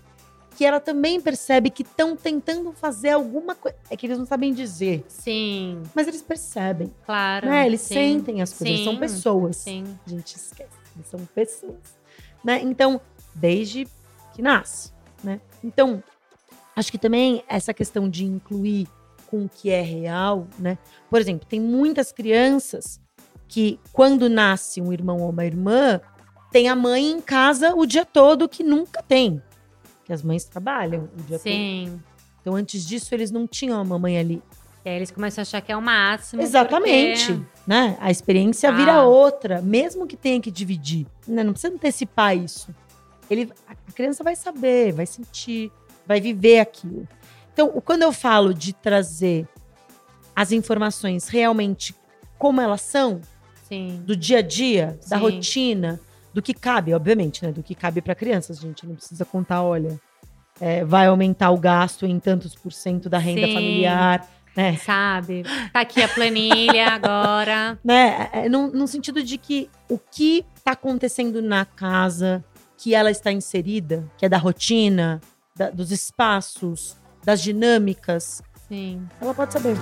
que 0.56 0.64
ela 0.64 0.80
também 0.80 1.20
percebe 1.20 1.72
que 1.72 1.82
estão 1.82 2.16
tentando 2.16 2.72
fazer 2.74 3.10
alguma 3.10 3.56
coisa. 3.56 3.76
É 3.90 3.98
que 3.98 4.06
eles 4.06 4.20
não 4.20 4.26
sabem 4.28 4.54
dizer, 4.54 5.04
sim, 5.08 5.82
mas 5.96 6.08
eles 6.08 6.22
percebem, 6.22 6.94
claro. 7.06 7.48
né? 7.48 7.66
Eles 7.66 7.82
sim, 7.82 7.96
sentem 7.96 8.42
as 8.42 8.54
coisas, 8.54 8.78
sim, 8.78 8.84
são 8.84 8.98
pessoas. 8.98 9.58
Sim, 9.58 9.84
A 10.06 10.10
gente 10.12 10.36
esquece, 10.36 10.70
eles 10.96 11.08
são 11.08 11.20
pessoas, 11.34 11.98
né? 12.44 12.62
Então, 12.62 13.00
desde 13.34 13.88
que 14.34 14.42
nasce, 14.42 14.92
né? 15.24 15.40
Então, 15.64 16.04
acho 16.76 16.92
que 16.92 16.98
também 16.98 17.44
essa 17.48 17.74
questão 17.74 18.10
de 18.10 18.26
incluir 18.26 18.88
com 19.28 19.46
o 19.46 19.50
que 19.50 19.70
é 19.70 19.82
real, 19.82 20.48
né? 20.60 20.78
Por 21.10 21.20
exemplo, 21.20 21.48
tem 21.48 21.60
muitas 21.60 22.12
crianças 22.12 23.00
que 23.48 23.80
quando 23.92 24.30
nasce 24.30 24.82
um 24.82 24.92
irmão 24.92 25.20
ou 25.20 25.30
uma 25.30 25.46
irmã, 25.46 26.02
tem 26.52 26.70
a 26.70 26.76
mãe 26.76 27.10
em 27.10 27.22
casa 27.22 27.74
o 27.76 27.86
dia 27.86 28.06
todo 28.06 28.50
que 28.50 28.64
nunca 28.64 29.02
tem. 29.02 29.42
Que 30.06 30.14
as 30.14 30.22
mães 30.22 30.44
trabalham 30.46 31.10
o 31.18 31.24
dia 31.24 31.38
todo. 31.38 31.44
sim. 31.44 32.00
Então, 32.42 32.56
antes 32.56 32.86
disso, 32.86 33.16
eles 33.16 33.32
não 33.32 33.48
tinham 33.48 33.80
a 33.80 33.84
mamãe 33.86 34.18
ali. 34.18 34.44
E 34.86 34.90
aí 34.90 34.96
eles 34.96 35.12
começam 35.12 35.42
a 35.42 35.44
achar 35.44 35.62
que 35.62 35.72
é 35.72 35.78
o 35.78 35.82
máximo. 35.82 36.42
Exatamente. 36.42 37.34
porque- 37.34 37.54
Né? 37.66 37.96
A 38.02 38.12
experiência 38.12 38.70
Ah. 38.70 38.74
vira 38.74 39.04
outra, 39.04 39.62
mesmo 39.62 40.06
que 40.06 40.18
tenha 40.18 40.42
que 40.42 40.52
dividir. 40.52 41.08
Né? 41.26 41.44
Não 41.44 41.54
precisa 41.54 41.74
antecipar 41.74 42.36
isso. 42.36 42.76
Ele, 43.30 43.50
a 43.68 43.74
criança 43.94 44.22
vai 44.24 44.36
saber, 44.36 44.92
vai 44.92 45.06
sentir, 45.06 45.72
vai 46.06 46.20
viver 46.20 46.60
aquilo. 46.60 47.08
Então, 47.54 47.70
quando 47.86 48.02
eu 48.02 48.12
falo 48.12 48.54
de 48.54 48.74
trazer 48.74 49.48
as 50.36 50.52
informações 50.52 51.30
realmente 51.30 51.96
como 52.38 52.60
elas 52.60 52.82
são, 52.82 53.22
Sim. 53.70 54.04
do 54.06 54.16
dia 54.16 54.40
a 54.40 54.42
dia, 54.42 55.00
da 55.08 55.16
Sim. 55.18 55.22
rotina, 55.24 56.02
do 56.34 56.42
que 56.42 56.54
cabe, 56.54 56.94
obviamente, 56.94 57.46
né? 57.46 57.52
Do 57.54 57.64
que 57.64 57.74
cabe 57.76 58.02
para 58.02 58.14
crianças, 58.16 58.58
gente. 58.60 58.86
Não 58.86 58.96
precisa 58.96 59.24
contar, 59.24 59.62
olha, 59.64 59.98
é, 60.60 60.84
vai 60.84 61.08
aumentar 61.08 61.52
o 61.52 61.58
gasto 61.58 62.06
em 62.06 62.20
tantos 62.20 62.54
por 62.56 62.74
cento 62.74 63.08
da 63.08 63.18
renda 63.20 63.48
Sim. 63.48 63.54
familiar, 63.54 64.28
né? 64.56 64.78
Sabe? 64.78 65.44
Tá 65.72 65.82
aqui 65.82 66.02
a 66.02 66.08
planilha 66.08 66.88
agora. 66.94 67.78
né? 67.84 68.30
É, 68.32 68.50
no, 68.50 68.68
no 68.72 68.88
sentido 68.88 69.24
de 69.24 69.38
que 69.38 69.70
o 69.90 69.98
que 69.98 70.46
está 70.56 70.72
acontecendo 70.72 71.42
na 71.42 71.66
casa 71.66 72.44
que 72.78 72.94
ela 72.94 73.10
está 73.12 73.32
inserida, 73.32 74.04
que 74.18 74.26
é 74.26 74.30
da 74.30 74.38
rotina, 74.38 75.22
da- 75.56 75.70
dos 75.70 75.92
espaços, 75.92 76.98
das 77.24 77.42
dinâmicas, 77.42 78.42
Sim. 78.68 79.08
ela 79.22 79.34
pode 79.34 79.54
saber. 79.54 79.76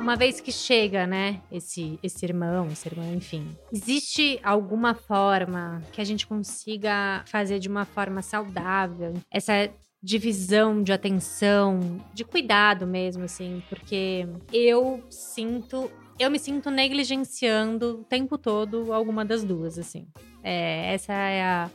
Uma 0.00 0.16
vez 0.16 0.40
que 0.40 0.50
chega, 0.50 1.06
né, 1.06 1.40
esse, 1.52 1.98
esse 2.02 2.24
irmão, 2.24 2.66
esse 2.68 2.88
irmão, 2.88 3.14
enfim, 3.14 3.46
existe 3.70 4.40
alguma 4.42 4.94
forma 4.94 5.82
que 5.92 6.00
a 6.00 6.04
gente 6.04 6.26
consiga 6.26 7.22
fazer 7.26 7.58
de 7.58 7.68
uma 7.68 7.84
forma 7.84 8.22
saudável 8.22 9.12
essa 9.30 9.70
divisão 10.02 10.82
de 10.82 10.92
atenção, 10.92 12.00
de 12.14 12.24
cuidado 12.24 12.86
mesmo, 12.86 13.24
assim, 13.24 13.62
porque 13.68 14.26
eu 14.50 15.04
sinto, 15.10 15.90
eu 16.18 16.30
me 16.30 16.38
sinto 16.38 16.70
negligenciando 16.70 18.00
o 18.00 18.04
tempo 18.04 18.38
todo 18.38 18.94
alguma 18.94 19.24
das 19.24 19.44
duas, 19.44 19.78
assim. 19.78 20.08
É, 20.42 20.94
essa 20.94 21.12
é 21.12 21.42
a, 21.42 21.70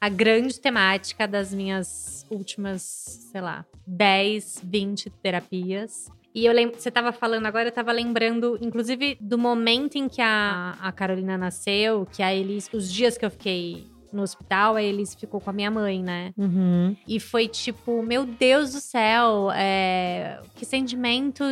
a 0.00 0.08
grande 0.08 0.60
temática 0.60 1.26
das 1.26 1.52
minhas 1.52 2.24
últimas, 2.30 2.82
sei 3.32 3.40
lá, 3.40 3.66
10, 3.84 4.60
20 4.64 5.10
terapias. 5.10 6.08
E 6.34 6.44
eu 6.44 6.52
lembro, 6.52 6.78
você 6.78 6.88
estava 6.88 7.10
falando 7.10 7.46
agora, 7.46 7.64
eu 7.64 7.70
estava 7.70 7.90
lembrando, 7.90 8.58
inclusive, 8.60 9.16
do 9.20 9.38
momento 9.38 9.96
em 9.96 10.08
que 10.08 10.20
a, 10.20 10.76
a 10.80 10.92
Carolina 10.92 11.36
nasceu, 11.38 12.06
que 12.12 12.22
a 12.22 12.34
Elis, 12.34 12.68
os 12.72 12.92
dias 12.92 13.16
que 13.16 13.24
eu 13.24 13.30
fiquei 13.30 13.86
no 14.12 14.22
hospital, 14.22 14.76
a 14.76 14.82
Elis 14.82 15.14
ficou 15.14 15.40
com 15.40 15.50
a 15.50 15.52
minha 15.52 15.70
mãe, 15.70 16.02
né? 16.02 16.32
Uhum. 16.36 16.96
E 17.06 17.18
foi 17.20 17.48
tipo, 17.48 18.02
meu 18.02 18.24
Deus 18.24 18.72
do 18.72 18.80
céu, 18.80 19.50
é... 19.52 20.40
que 20.54 20.64
sentimento 20.64 21.44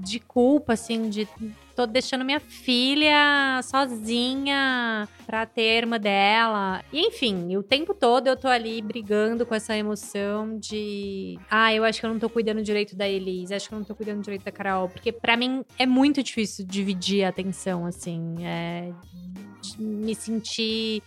de 0.00 0.20
culpa, 0.20 0.74
assim, 0.74 1.08
de 1.08 1.28
tô 1.74 1.86
deixando 1.86 2.24
minha 2.24 2.40
filha 2.40 3.60
sozinha 3.62 5.08
pra 5.26 5.44
ter 5.46 5.78
irmã 5.78 5.98
dela. 5.98 6.82
E 6.92 7.00
enfim, 7.08 7.56
o 7.56 7.62
tempo 7.62 7.92
todo 7.92 8.26
eu 8.26 8.36
tô 8.36 8.48
ali 8.48 8.80
brigando 8.80 9.44
com 9.44 9.54
essa 9.54 9.76
emoção 9.76 10.58
de. 10.58 11.38
Ah, 11.50 11.74
eu 11.74 11.84
acho 11.84 12.00
que 12.00 12.06
eu 12.06 12.10
não 12.10 12.18
tô 12.18 12.28
cuidando 12.28 12.62
direito 12.62 12.96
da 12.96 13.08
Elise, 13.08 13.54
acho 13.54 13.68
que 13.68 13.74
eu 13.74 13.78
não 13.78 13.86
tô 13.86 13.94
cuidando 13.94 14.22
direito 14.22 14.44
da 14.44 14.52
Carol. 14.52 14.88
Porque 14.88 15.12
para 15.12 15.36
mim 15.36 15.64
é 15.78 15.86
muito 15.86 16.22
difícil 16.22 16.66
dividir 16.66 17.24
a 17.24 17.28
atenção, 17.28 17.84
assim. 17.86 18.44
É... 18.44 18.92
Me 19.78 20.14
sentir 20.14 21.02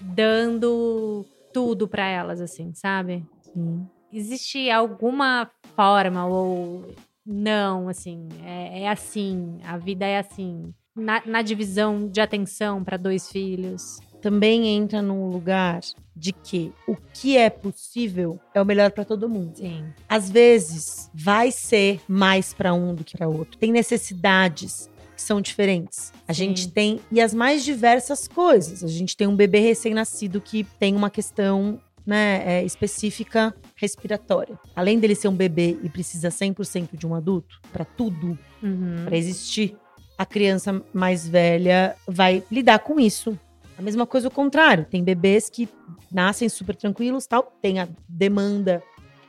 dando 0.00 1.24
tudo 1.52 1.86
para 1.86 2.06
elas, 2.06 2.40
assim, 2.40 2.72
sabe? 2.74 3.24
Sim. 3.42 3.86
Existe 4.12 4.70
alguma 4.70 5.50
forma 5.74 6.26
ou 6.26 6.94
não, 7.24 7.88
assim, 7.88 8.28
é, 8.44 8.82
é 8.82 8.88
assim, 8.88 9.58
a 9.64 9.78
vida 9.78 10.04
é 10.06 10.18
assim. 10.18 10.74
Na, 10.94 11.22
na 11.24 11.40
divisão 11.40 12.08
de 12.08 12.20
atenção 12.20 12.84
para 12.84 12.96
dois 12.96 13.30
filhos. 13.30 13.98
Também 14.20 14.68
entra 14.68 15.00
num 15.00 15.28
lugar 15.28 15.80
de 16.14 16.32
que 16.32 16.72
o 16.86 16.94
que 16.94 17.36
é 17.36 17.48
possível 17.48 18.38
é 18.54 18.60
o 18.60 18.64
melhor 18.64 18.90
para 18.90 19.04
todo 19.04 19.28
mundo. 19.28 19.56
Sim. 19.56 19.84
Às 20.08 20.30
vezes 20.30 21.10
vai 21.14 21.50
ser 21.50 22.00
mais 22.06 22.52
para 22.52 22.74
um 22.74 22.94
do 22.94 23.02
que 23.02 23.16
para 23.16 23.26
outro. 23.26 23.58
Tem 23.58 23.72
necessidades 23.72 24.88
que 25.16 25.22
são 25.22 25.40
diferentes. 25.40 26.12
A 26.28 26.34
Sim. 26.34 26.48
gente 26.48 26.70
tem 26.70 27.00
e 27.10 27.20
as 27.20 27.32
mais 27.32 27.64
diversas 27.64 28.28
coisas. 28.28 28.84
A 28.84 28.88
gente 28.88 29.16
tem 29.16 29.26
um 29.26 29.34
bebê 29.34 29.60
recém-nascido 29.60 30.40
que 30.40 30.64
tem 30.78 30.94
uma 30.94 31.10
questão 31.10 31.80
né, 32.06 32.42
é, 32.44 32.64
específica 32.64 33.54
respiratória. 33.76 34.58
Além 34.74 34.98
dele 34.98 35.14
ser 35.14 35.28
um 35.28 35.34
bebê 35.36 35.78
e 35.82 35.88
precisa 35.88 36.28
100% 36.28 36.96
de 36.96 37.06
um 37.06 37.14
adulto 37.14 37.60
para 37.72 37.84
tudo, 37.84 38.38
Uhum. 38.62 39.04
para 39.04 39.16
existir, 39.16 39.76
a 40.16 40.24
criança 40.24 40.82
mais 40.92 41.26
velha 41.28 41.96
vai 42.06 42.44
lidar 42.50 42.78
com 42.80 43.00
isso. 43.00 43.38
A 43.76 43.82
mesma 43.82 44.06
coisa 44.06 44.28
o 44.28 44.30
contrário. 44.30 44.84
Tem 44.84 45.02
bebês 45.02 45.50
que 45.50 45.68
nascem 46.12 46.48
super 46.48 46.76
tranquilos, 46.76 47.26
tal, 47.26 47.42
tem 47.60 47.80
a 47.80 47.88
demanda 48.08 48.82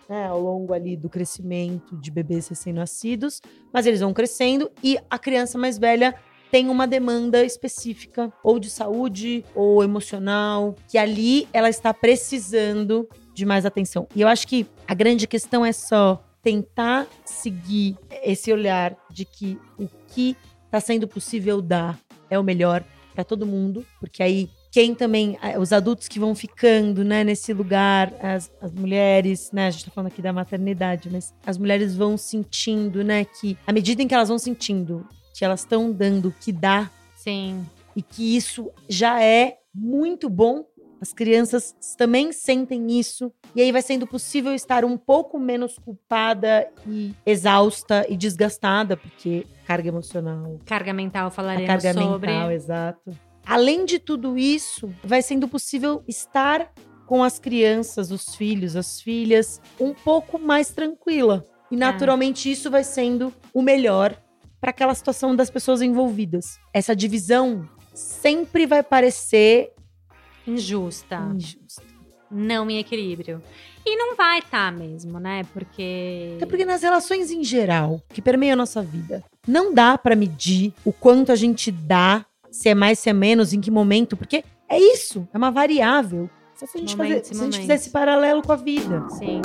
né, 0.07 0.27
ao 0.27 0.39
longo 0.39 0.73
ali 0.73 0.95
do 0.95 1.09
crescimento 1.09 1.95
de 1.97 2.11
bebês 2.11 2.47
recém-nascidos, 2.47 3.41
mas 3.71 3.85
eles 3.85 4.01
vão 4.01 4.13
crescendo 4.13 4.69
e 4.83 4.97
a 5.09 5.17
criança 5.17 5.57
mais 5.57 5.77
velha 5.77 6.13
tem 6.53 6.69
uma 6.69 6.85
demanda 6.85 7.43
específica, 7.43 8.31
ou 8.43 8.59
de 8.59 8.69
saúde, 8.69 9.43
ou 9.55 9.83
emocional, 9.83 10.75
que 10.87 10.99
ali 10.99 11.47
ela 11.51 11.67
está 11.67 11.91
precisando 11.91 13.09
de 13.33 13.43
mais 13.43 13.65
atenção. 13.65 14.07
E 14.15 14.21
eu 14.21 14.27
acho 14.27 14.47
que 14.47 14.67
a 14.87 14.93
grande 14.93 15.25
questão 15.25 15.65
é 15.65 15.71
só 15.71 16.23
tentar 16.43 17.07
seguir 17.25 17.97
esse 18.21 18.53
olhar 18.53 18.95
de 19.09 19.25
que 19.25 19.57
o 19.79 19.87
que 20.09 20.37
está 20.65 20.79
sendo 20.79 21.07
possível 21.07 21.59
dar 21.59 21.99
é 22.29 22.37
o 22.37 22.43
melhor 22.43 22.83
para 23.15 23.23
todo 23.23 23.47
mundo, 23.47 23.83
porque 23.99 24.21
aí 24.21 24.47
quem 24.71 24.93
também, 24.93 25.39
os 25.59 25.73
adultos 25.73 26.07
que 26.07 26.19
vão 26.19 26.35
ficando, 26.35 27.03
né, 27.03 27.23
nesse 27.23 27.51
lugar, 27.51 28.13
as, 28.21 28.51
as 28.61 28.71
mulheres, 28.71 29.51
né, 29.51 29.67
a 29.67 29.71
gente 29.71 29.85
tá 29.85 29.91
falando 29.91 30.11
aqui 30.11 30.21
da 30.21 30.31
maternidade, 30.31 31.09
mas 31.11 31.33
as 31.47 31.57
mulheres 31.57 31.95
vão 31.95 32.15
sentindo, 32.15 33.03
né, 33.03 33.25
que 33.25 33.57
à 33.65 33.73
medida 33.73 34.03
em 34.03 34.07
que 34.07 34.13
elas 34.13 34.29
vão 34.29 34.37
sentindo 34.37 35.03
que 35.33 35.43
elas 35.43 35.61
estão 35.61 35.91
dando 35.91 36.29
o 36.29 36.31
que 36.31 36.51
dá 36.51 36.89
Sim. 37.15 37.65
e 37.95 38.01
que 38.01 38.35
isso 38.35 38.71
já 38.87 39.21
é 39.21 39.57
muito 39.73 40.29
bom. 40.29 40.65
As 41.01 41.11
crianças 41.11 41.75
também 41.97 42.31
sentem 42.31 42.97
isso. 42.97 43.29
E 43.53 43.61
aí 43.61 43.71
vai 43.73 43.81
sendo 43.81 44.07
possível 44.07 44.53
estar 44.53 44.85
um 44.85 44.95
pouco 44.95 45.37
menos 45.37 45.77
culpada 45.77 46.69
e 46.87 47.13
exausta 47.25 48.05
e 48.07 48.15
desgastada, 48.15 48.95
porque 48.95 49.45
carga 49.65 49.89
emocional, 49.89 50.59
Carga 50.65 50.93
mental 50.93 51.27
a 51.27 51.31
falaremos 51.31 51.67
carga 51.67 51.93
sobre. 51.93 52.31
mental, 52.31 52.51
exato. 52.51 53.11
Além 53.45 53.83
de 53.83 53.99
tudo 53.99 54.37
isso, 54.37 54.89
vai 55.03 55.21
sendo 55.21 55.47
possível 55.47 56.01
estar 56.07 56.71
com 57.05 57.21
as 57.21 57.37
crianças, 57.37 58.09
os 58.09 58.33
filhos, 58.35 58.77
as 58.77 59.01
filhas, 59.01 59.61
um 59.77 59.93
pouco 59.93 60.39
mais 60.39 60.69
tranquila. 60.69 61.45
E 61.69 61.75
naturalmente 61.75 62.49
isso 62.49 62.71
vai 62.71 62.83
sendo 62.83 63.33
o 63.53 63.61
melhor 63.61 64.15
para 64.63 64.69
aquela 64.69 64.95
situação 64.95 65.35
das 65.35 65.49
pessoas 65.49 65.81
envolvidas. 65.81 66.57
Essa 66.73 66.95
divisão 66.95 67.67
sempre 67.93 68.65
vai 68.65 68.81
parecer 68.81 69.73
Injusta. 70.47 71.17
injusta. 71.35 71.83
Não 72.31 72.69
em 72.69 72.79
equilíbrio. 72.79 73.43
E 73.85 73.97
não 73.97 74.15
vai 74.15 74.39
estar 74.39 74.71
mesmo, 74.71 75.19
né? 75.19 75.41
Porque. 75.51 76.35
Até 76.37 76.45
porque 76.45 76.63
nas 76.63 76.81
relações 76.81 77.29
em 77.29 77.43
geral, 77.43 78.01
que 78.07 78.21
permeiam 78.21 78.53
a 78.53 78.55
nossa 78.55 78.81
vida, 78.81 79.21
não 79.45 79.73
dá 79.73 79.97
pra 79.97 80.15
medir 80.15 80.73
o 80.85 80.93
quanto 80.93 81.33
a 81.33 81.35
gente 81.35 81.69
dá, 81.69 82.25
se 82.49 82.69
é 82.69 82.73
mais, 82.73 82.99
se 82.99 83.09
é 83.09 83.13
menos, 83.13 83.51
em 83.51 83.59
que 83.59 83.69
momento, 83.69 84.15
porque 84.15 84.45
é 84.69 84.79
isso, 84.79 85.27
é 85.33 85.37
uma 85.37 85.51
variável. 85.51 86.29
Só 86.55 86.65
se 86.65 86.77
a 86.77 86.79
gente, 86.79 86.95
fazer, 86.95 87.09
Momentos 87.09 87.31
e 87.31 87.35
se 87.35 87.41
a 87.41 87.43
gente 87.43 87.59
fizer 87.59 87.75
esse 87.75 87.89
paralelo 87.89 88.41
com 88.41 88.53
a 88.53 88.55
vida. 88.55 89.09
Sim. 89.09 89.41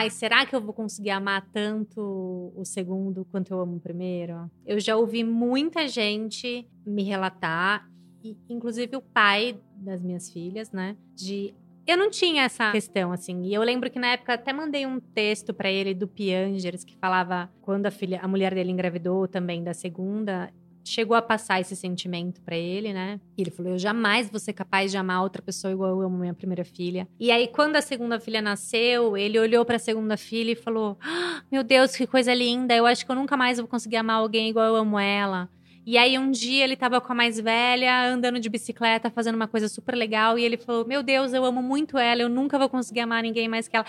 Ai, 0.00 0.08
será 0.08 0.46
que 0.46 0.56
eu 0.56 0.62
vou 0.62 0.72
conseguir 0.72 1.10
amar 1.10 1.46
tanto 1.52 2.54
o 2.56 2.64
segundo 2.64 3.26
quanto 3.26 3.52
eu 3.52 3.60
amo 3.60 3.76
o 3.76 3.80
primeiro? 3.80 4.50
Eu 4.64 4.80
já 4.80 4.96
ouvi 4.96 5.22
muita 5.22 5.86
gente 5.86 6.66
me 6.86 7.02
relatar, 7.02 7.86
e 8.24 8.34
inclusive 8.48 8.96
o 8.96 9.02
pai 9.02 9.60
das 9.76 10.00
minhas 10.00 10.30
filhas, 10.30 10.72
né? 10.72 10.96
De 11.14 11.54
eu 11.86 11.98
não 11.98 12.08
tinha 12.08 12.44
essa 12.44 12.72
questão, 12.72 13.12
assim. 13.12 13.42
E 13.42 13.52
eu 13.52 13.62
lembro 13.62 13.90
que 13.90 13.98
na 13.98 14.12
época 14.12 14.32
até 14.32 14.54
mandei 14.54 14.86
um 14.86 14.98
texto 14.98 15.52
pra 15.52 15.70
ele 15.70 15.92
do 15.92 16.08
Piangers 16.08 16.82
que 16.82 16.96
falava 16.96 17.50
quando 17.60 17.84
a 17.84 17.90
filha, 17.90 18.20
a 18.22 18.28
mulher 18.28 18.54
dele 18.54 18.70
engravidou 18.70 19.28
também 19.28 19.62
da 19.62 19.74
segunda, 19.74 20.50
chegou 20.90 21.16
a 21.16 21.22
passar 21.22 21.60
esse 21.60 21.74
sentimento 21.76 22.40
pra 22.42 22.56
ele, 22.56 22.92
né? 22.92 23.20
E 23.36 23.42
ele 23.42 23.50
falou: 23.50 23.72
"Eu 23.72 23.78
jamais 23.78 24.28
vou 24.28 24.40
ser 24.40 24.52
capaz 24.52 24.90
de 24.90 24.96
amar 24.96 25.22
outra 25.22 25.40
pessoa 25.40 25.72
igual 25.72 25.90
eu 25.90 26.00
amo 26.02 26.18
minha 26.18 26.34
primeira 26.34 26.64
filha". 26.64 27.08
E 27.18 27.30
aí 27.30 27.48
quando 27.48 27.76
a 27.76 27.82
segunda 27.82 28.18
filha 28.20 28.42
nasceu, 28.42 29.16
ele 29.16 29.38
olhou 29.38 29.64
pra 29.64 29.78
segunda 29.78 30.16
filha 30.16 30.52
e 30.52 30.56
falou: 30.56 30.98
"Ah, 31.02 31.42
"Meu 31.50 31.62
Deus, 31.62 31.94
que 31.96 32.06
coisa 32.06 32.34
linda. 32.34 32.74
Eu 32.74 32.86
acho 32.86 33.04
que 33.04 33.10
eu 33.10 33.16
nunca 33.16 33.36
mais 33.36 33.58
vou 33.58 33.68
conseguir 33.68 33.96
amar 33.96 34.16
alguém 34.16 34.50
igual 34.50 34.66
eu 34.66 34.76
amo 34.76 34.98
ela". 34.98 35.48
E 35.86 35.96
aí 35.96 36.18
um 36.18 36.30
dia 36.30 36.64
ele 36.64 36.76
tava 36.76 37.00
com 37.00 37.10
a 37.10 37.14
mais 37.14 37.40
velha, 37.40 38.06
andando 38.12 38.38
de 38.38 38.48
bicicleta, 38.50 39.10
fazendo 39.10 39.34
uma 39.34 39.48
coisa 39.48 39.68
super 39.68 39.94
legal, 39.94 40.38
e 40.38 40.44
ele 40.44 40.56
falou: 40.56 40.86
"Meu 40.86 41.02
Deus, 41.02 41.32
eu 41.32 41.44
amo 41.44 41.62
muito 41.62 41.96
ela, 41.96 42.20
eu 42.20 42.28
nunca 42.28 42.58
vou 42.58 42.68
conseguir 42.68 43.00
amar 43.00 43.22
ninguém 43.22 43.48
mais 43.48 43.66
que 43.66 43.76
ela". 43.76 43.86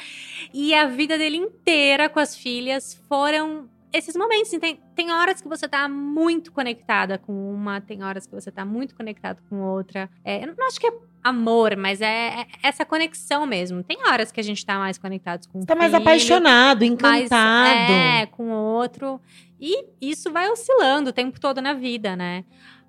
E 0.53 0.73
a 0.73 0.85
vida 0.87 1.17
dele 1.17 1.37
inteira 1.37 2.07
com 2.09 2.19
as 2.19 2.35
filhas 2.35 2.93
foram 3.09 3.69
esses 3.93 4.15
momentos. 4.15 4.47
assim, 4.49 4.59
Tem, 4.59 4.79
tem 4.95 5.11
horas 5.11 5.41
que 5.41 5.47
você 5.47 5.67
tá 5.67 5.87
muito 5.87 6.51
conectada 6.51 7.17
com 7.17 7.31
uma, 7.53 7.79
tem 7.81 8.03
horas 8.03 8.25
que 8.25 8.33
você 8.33 8.51
tá 8.51 8.63
muito 8.65 8.95
conectado 8.95 9.41
com 9.49 9.61
outra. 9.61 10.09
É, 10.23 10.43
eu 10.43 10.47
não 10.57 10.67
acho 10.67 10.79
que 10.79 10.87
é 10.87 10.93
amor, 11.23 11.75
mas 11.77 12.01
é, 12.01 12.41
é 12.41 12.45
essa 12.63 12.83
conexão 12.85 13.45
mesmo. 13.45 13.83
Tem 13.83 13.97
horas 14.07 14.31
que 14.31 14.39
a 14.39 14.43
gente 14.43 14.65
tá 14.65 14.77
mais 14.79 14.97
conectados 14.97 15.47
com 15.47 15.59
um 15.59 15.65
Tá 15.65 15.75
mais 15.75 15.91
filho, 15.91 16.01
apaixonado, 16.01 16.79
mais, 16.79 16.91
encantado. 16.91 17.91
é, 17.91 18.25
com 18.27 18.49
outro. 18.49 19.19
E 19.59 19.85
isso 20.01 20.31
vai 20.31 20.49
oscilando 20.49 21.11
o 21.11 21.13
tempo 21.13 21.39
todo 21.39 21.61
na 21.61 21.73
vida, 21.73 22.15
né? 22.15 22.43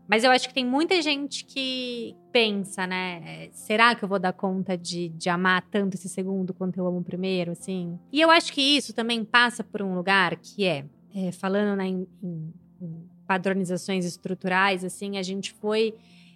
Mas 0.08 0.24
eu 0.24 0.30
acho 0.30 0.48
que 0.48 0.54
tem 0.54 0.66
muita 0.66 1.00
gente 1.00 1.44
que 1.44 2.14
pensa, 2.32 2.86
né? 2.86 3.22
é, 3.46 3.50
Será 3.52 3.94
que 3.94 4.04
eu 4.04 4.08
vou 4.08 4.18
dar 4.18 4.32
conta 4.32 4.76
de, 4.76 5.08
de 5.10 5.28
amar 5.30 5.62
tanto 5.70 5.94
esse 5.94 6.08
segundo 6.08 6.52
quanto 6.52 6.78
eu 6.78 6.86
amo 6.86 6.98
o 6.98 7.04
primeiro, 7.04 7.52
assim? 7.52 7.98
E 8.12 8.20
eu 8.20 8.30
acho 8.30 8.52
que 8.52 8.60
isso 8.60 8.92
também 8.92 9.24
passa 9.24 9.62
por 9.64 9.80
um 9.82 9.94
lugar 9.94 10.36
que 10.36 10.64
é, 10.64 10.84
é, 11.14 11.32
falando 11.32 11.76
né, 11.76 11.86
em, 11.86 12.06
em- 12.22 12.52
em 12.80 13.08
padronizações 13.26 14.04
estruturais, 14.04 14.84
assim, 14.84 15.16
a 15.16 15.22
gente 15.22 15.52
foi 15.52 15.94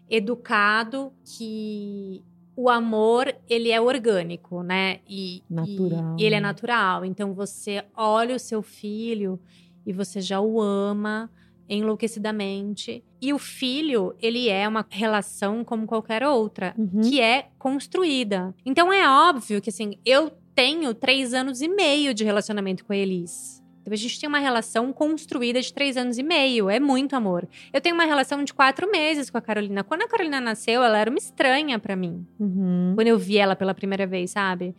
educado 0.09 1.13
que 1.25 2.23
o 2.55 2.71
amor, 2.71 3.35
ele 3.49 3.71
é 3.71 3.79
orgânico, 3.81 4.63
né? 4.63 5.01
E, 5.07 5.43
Natural, 5.51 6.17
E, 6.19 6.23
e 6.23 6.25
ele 6.27 6.35
é 6.37 6.41
natural. 6.41 7.05
Então, 7.05 7.35
você 7.35 7.85
olha 7.95 8.35
o 8.35 8.39
seu 8.39 8.63
filho 8.63 9.39
e 9.85 9.93
você 9.93 10.23
já 10.23 10.41
o 10.41 10.59
ama 10.61 11.31
enlouquecidamente. 11.69 13.03
E 13.21 13.33
o 13.33 13.39
filho, 13.39 14.15
ele 14.21 14.49
é 14.49 14.67
uma 14.69 14.85
relação 14.89 15.65
como 15.65 15.87
qualquer 15.87 16.25
outra, 16.25 16.75
Uhum. 16.79 17.01
que 17.03 17.21
é 17.21 17.49
construída. 17.59 18.55
Então 18.65 18.93
é 18.93 19.09
óbvio 19.09 19.61
que 19.61 19.71
assim, 19.71 19.95
eu 20.05 20.31
tenho 20.55 20.95
três 20.95 21.35
anos 21.35 21.61
e 21.61 21.69
meio 21.69 22.15
de 22.15 22.25
relacionamento 22.25 22.85
com 22.85 22.93
a 22.93 22.97
Elis. 22.97 23.63
Então 23.83 23.93
a 23.93 23.97
gente 23.97 24.19
tem 24.19 24.29
uma 24.29 24.41
relação 24.41 24.93
construída 24.93 25.61
de 25.61 25.73
três 25.73 25.97
anos 25.97 26.19
e 26.19 26.23
meio. 26.23 26.69
É 26.69 26.81
muito 26.81 27.15
amor. 27.15 27.47
Eu 27.73 27.81
tenho 27.81 27.95
uma 27.95 28.05
relação 28.05 28.43
de 28.43 28.53
quatro 28.53 28.91
meses 28.91 29.31
com 29.31 29.39
a 29.39 29.41
Carolina. 29.41 29.85
Quando 29.85 30.03
a 30.03 30.09
Carolina 30.09 30.41
nasceu, 30.41 30.83
ela 30.83 30.99
era 30.99 31.09
uma 31.09 31.19
estranha 31.19 31.79
para 31.79 31.95
mim. 31.95 32.27
Uhum. 32.41 32.93
Quando 32.97 33.07
eu 33.07 33.17
vi 33.17 33.39
ela 33.39 33.55
pela 33.55 33.73
primeira 33.75 34.05
vez, 34.05 34.33
sabe? 34.33 34.75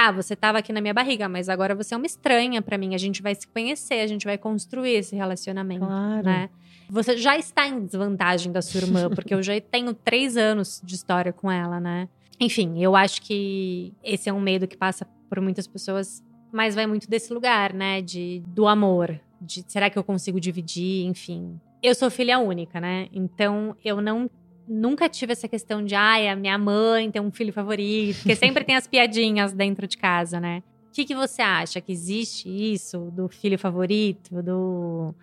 Tá, 0.00 0.10
você 0.10 0.34
tava 0.34 0.56
aqui 0.56 0.72
na 0.72 0.80
minha 0.80 0.94
barriga, 0.94 1.28
mas 1.28 1.50
agora 1.50 1.74
você 1.74 1.92
é 1.92 1.96
uma 1.98 2.06
estranha 2.06 2.62
para 2.62 2.78
mim. 2.78 2.94
A 2.94 2.98
gente 2.98 3.20
vai 3.20 3.34
se 3.34 3.46
conhecer, 3.46 4.00
a 4.00 4.06
gente 4.06 4.24
vai 4.24 4.38
construir 4.38 4.94
esse 4.94 5.14
relacionamento, 5.14 5.84
Claro. 5.84 6.24
né? 6.24 6.48
Você 6.88 7.18
já 7.18 7.36
está 7.36 7.68
em 7.68 7.84
desvantagem 7.84 8.50
da 8.50 8.62
sua 8.62 8.80
irmã, 8.80 9.10
porque 9.10 9.34
eu 9.34 9.42
já 9.42 9.52
tenho 9.60 9.92
três 9.92 10.38
anos 10.38 10.80
de 10.82 10.94
história 10.94 11.34
com 11.34 11.50
ela, 11.52 11.78
né? 11.78 12.08
Enfim, 12.40 12.82
eu 12.82 12.96
acho 12.96 13.20
que 13.20 13.92
esse 14.02 14.26
é 14.30 14.32
um 14.32 14.40
medo 14.40 14.66
que 14.66 14.74
passa 14.74 15.06
por 15.28 15.38
muitas 15.38 15.66
pessoas, 15.66 16.24
mas 16.50 16.74
vai 16.74 16.86
muito 16.86 17.06
desse 17.06 17.30
lugar, 17.30 17.74
né? 17.74 18.00
De, 18.00 18.42
do 18.46 18.66
amor. 18.66 19.20
De 19.38 19.62
será 19.68 19.90
que 19.90 19.98
eu 19.98 20.02
consigo 20.02 20.40
dividir? 20.40 21.04
Enfim. 21.04 21.60
Eu 21.82 21.94
sou 21.94 22.10
filha 22.10 22.38
única, 22.38 22.80
né? 22.80 23.06
Então 23.12 23.76
eu 23.84 24.00
não 24.00 24.30
nunca 24.70 25.08
tive 25.08 25.32
essa 25.32 25.48
questão 25.48 25.84
de 25.84 25.94
ai, 25.96 26.28
a 26.28 26.36
minha 26.36 26.56
mãe 26.56 27.10
tem 27.10 27.20
um 27.20 27.30
filho 27.30 27.52
favorito, 27.52 28.18
porque 28.18 28.36
sempre 28.36 28.62
tem 28.62 28.76
as 28.76 28.86
piadinhas 28.88 29.52
dentro 29.52 29.86
de 29.86 29.98
casa, 29.98 30.38
né? 30.38 30.62
O 30.88 30.92
que, 30.92 31.04
que 31.04 31.14
você 31.14 31.42
acha? 31.42 31.80
Que 31.80 31.92
existe 31.92 32.48
isso 32.48 33.10
do 33.12 33.28
filho 33.28 33.58
favorito, 33.58 34.42
do 34.42 35.14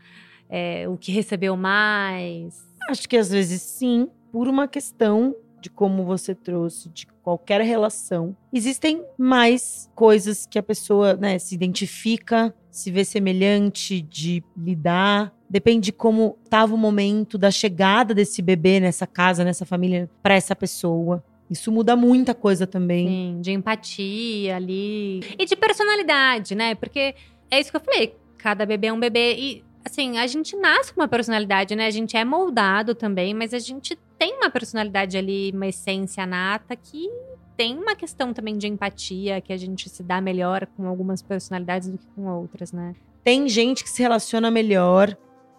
é, 0.50 0.88
o 0.88 0.98
que 0.98 1.12
recebeu 1.12 1.56
mais? 1.56 2.66
Acho 2.90 3.08
que 3.08 3.18
às 3.18 3.30
vezes 3.30 3.62
sim, 3.62 4.10
por 4.32 4.48
uma 4.48 4.68
questão 4.68 5.36
de 5.68 5.70
como 5.70 6.06
você 6.06 6.34
trouxe, 6.34 6.88
de 6.90 7.06
qualquer 7.22 7.60
relação. 7.62 8.36
Existem 8.54 9.04
mais 9.18 9.90
coisas 9.94 10.46
que 10.46 10.58
a 10.58 10.64
pessoa 10.64 11.16
né, 11.16 11.38
se 11.38 11.54
identifica, 11.54 12.56
se 12.72 12.90
vê 12.90 13.04
semelhante 13.04 14.02
de 14.02 14.42
lidar. 14.56 15.34
Depende 15.50 15.88
de 15.88 15.92
como 15.92 16.38
estava 16.44 16.74
o 16.74 16.78
momento 16.78 17.38
da 17.38 17.52
chegada 17.52 18.14
desse 18.14 18.42
bebê 18.42 18.80
nessa 18.80 19.06
casa, 19.06 19.44
nessa 19.44 19.66
família, 19.66 20.10
para 20.24 20.36
essa 20.36 20.56
pessoa. 20.56 21.22
Isso 21.50 21.70
muda 21.70 21.96
muita 21.98 22.34
coisa 22.34 22.66
também. 22.66 23.08
Sim, 23.08 23.42
de 23.42 23.52
empatia 23.52 24.56
ali. 24.56 25.20
E 25.38 25.46
de 25.46 25.56
personalidade, 25.56 26.56
né? 26.56 26.76
Porque 26.76 27.14
é 27.52 27.60
isso 27.60 27.72
que 27.72 27.78
eu 27.78 27.82
falei. 27.82 28.16
Cada 28.38 28.66
bebê 28.66 28.88
é 28.88 28.94
um 28.94 29.00
bebê. 29.00 29.36
E, 29.38 29.64
assim, 29.84 30.18
a 30.18 30.28
gente 30.28 30.56
nasce 30.56 30.94
com 30.94 31.02
uma 31.02 31.08
personalidade, 31.08 31.76
né? 31.76 31.88
A 31.88 31.92
gente 31.92 32.16
é 32.16 32.24
moldado 32.24 32.96
também, 32.96 33.34
mas 33.34 33.54
a 33.54 33.60
gente 33.60 33.98
tem 34.18 34.36
uma 34.36 34.50
personalidade 34.50 35.18
ali, 35.18 35.52
uma 35.54 35.68
essência 35.68 36.26
nata 36.26 36.76
que 36.76 37.10
tem 37.56 37.78
uma 37.78 37.96
questão 37.96 38.34
também 38.34 38.58
de 38.58 38.68
empatia, 38.68 39.42
que 39.42 39.52
a 39.52 39.58
gente 39.58 39.90
se 39.90 40.04
dá 40.04 40.22
melhor 40.22 40.68
com 40.78 40.88
algumas 40.88 41.22
personalidades 41.22 41.90
do 41.90 41.98
que 41.98 42.06
com 42.16 42.28
outras, 42.28 42.72
né? 42.72 42.94
Tem 43.24 43.50
gente 43.50 43.84
que 43.84 43.90
se 43.90 44.02
relaciona 44.02 44.50
melhor 44.52 45.16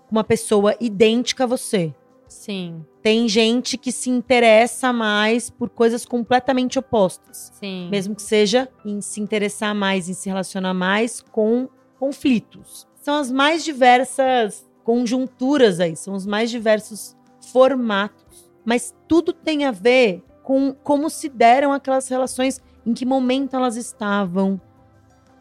com 0.08 0.12
uma 0.16 0.24
pessoa 0.24 0.74
idêntica 0.80 1.44
a 1.44 1.46
você. 1.46 1.94
Sim, 2.28 2.84
Tem 3.02 3.26
gente 3.26 3.78
que 3.78 3.90
se 3.90 4.10
interessa 4.10 4.92
mais 4.92 5.48
por 5.48 5.70
coisas 5.70 6.04
completamente 6.04 6.78
opostas. 6.78 7.50
sim. 7.58 7.88
Mesmo 7.90 8.14
que 8.14 8.20
seja 8.20 8.68
em 8.84 9.00
se 9.00 9.18
interessar 9.18 9.74
mais, 9.74 10.10
em 10.10 10.12
se 10.14 10.28
relacionar 10.28 10.74
mais 10.74 11.22
com 11.22 11.68
conflitos. 11.98 12.86
São 12.96 13.14
as 13.14 13.30
mais 13.32 13.64
diversas 13.64 14.68
conjunturas 14.84 15.80
aí, 15.80 15.96
são 15.96 16.12
os 16.14 16.26
mais 16.26 16.50
diversos 16.50 17.16
formatos. 17.50 18.27
Mas 18.64 18.94
tudo 19.06 19.32
tem 19.32 19.64
a 19.64 19.70
ver 19.70 20.22
com 20.42 20.72
como 20.82 21.08
se 21.10 21.28
deram 21.28 21.72
aquelas 21.72 22.08
relações, 22.08 22.60
em 22.86 22.92
que 22.94 23.04
momento 23.04 23.54
elas 23.56 23.76
estavam, 23.76 24.60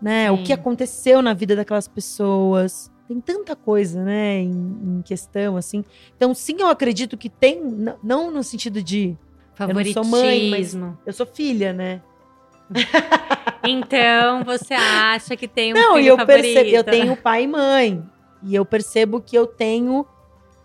né? 0.02 0.32
O 0.32 0.38
Sim. 0.38 0.44
que 0.44 0.54
aconteceu 0.54 1.22
na 1.22 1.34
vida 1.34 1.56
daquelas 1.56 1.88
pessoas. 1.88 2.92
Tem 3.08 3.22
tanta 3.22 3.56
coisa, 3.56 4.04
né, 4.04 4.40
em, 4.40 4.50
em 4.52 5.02
questão, 5.02 5.56
assim. 5.56 5.82
Então, 6.18 6.34
sim, 6.34 6.58
eu 6.60 6.68
acredito 6.68 7.16
que 7.16 7.30
tem, 7.30 7.62
não 8.04 8.30
no 8.30 8.44
sentido 8.44 8.84
de 8.84 9.16
eu 9.58 9.68
não 9.74 9.86
sou 9.86 10.04
mãe, 10.04 10.50
mas- 10.50 10.74
Favoritismo. 10.74 10.98
eu 11.06 11.14
sou 11.14 11.26
filha, 11.26 11.72
né? 11.72 12.02
Então, 13.64 14.44
você 14.44 14.74
acha 14.74 15.36
que 15.36 15.48
tem 15.48 15.74
um 15.74 15.76
Não, 15.76 16.00
e 16.00 16.08
eu 16.08 16.16
favorito? 16.18 16.44
percebo, 16.44 16.70
eu 16.76 16.84
tenho 16.84 17.18
pai 17.18 17.44
e 17.44 17.48
mãe. 17.48 18.04
E 18.44 18.56
eu 18.56 18.64
percebo 18.66 19.20
que 19.20 19.36
eu 19.38 19.46
tenho 19.48 20.06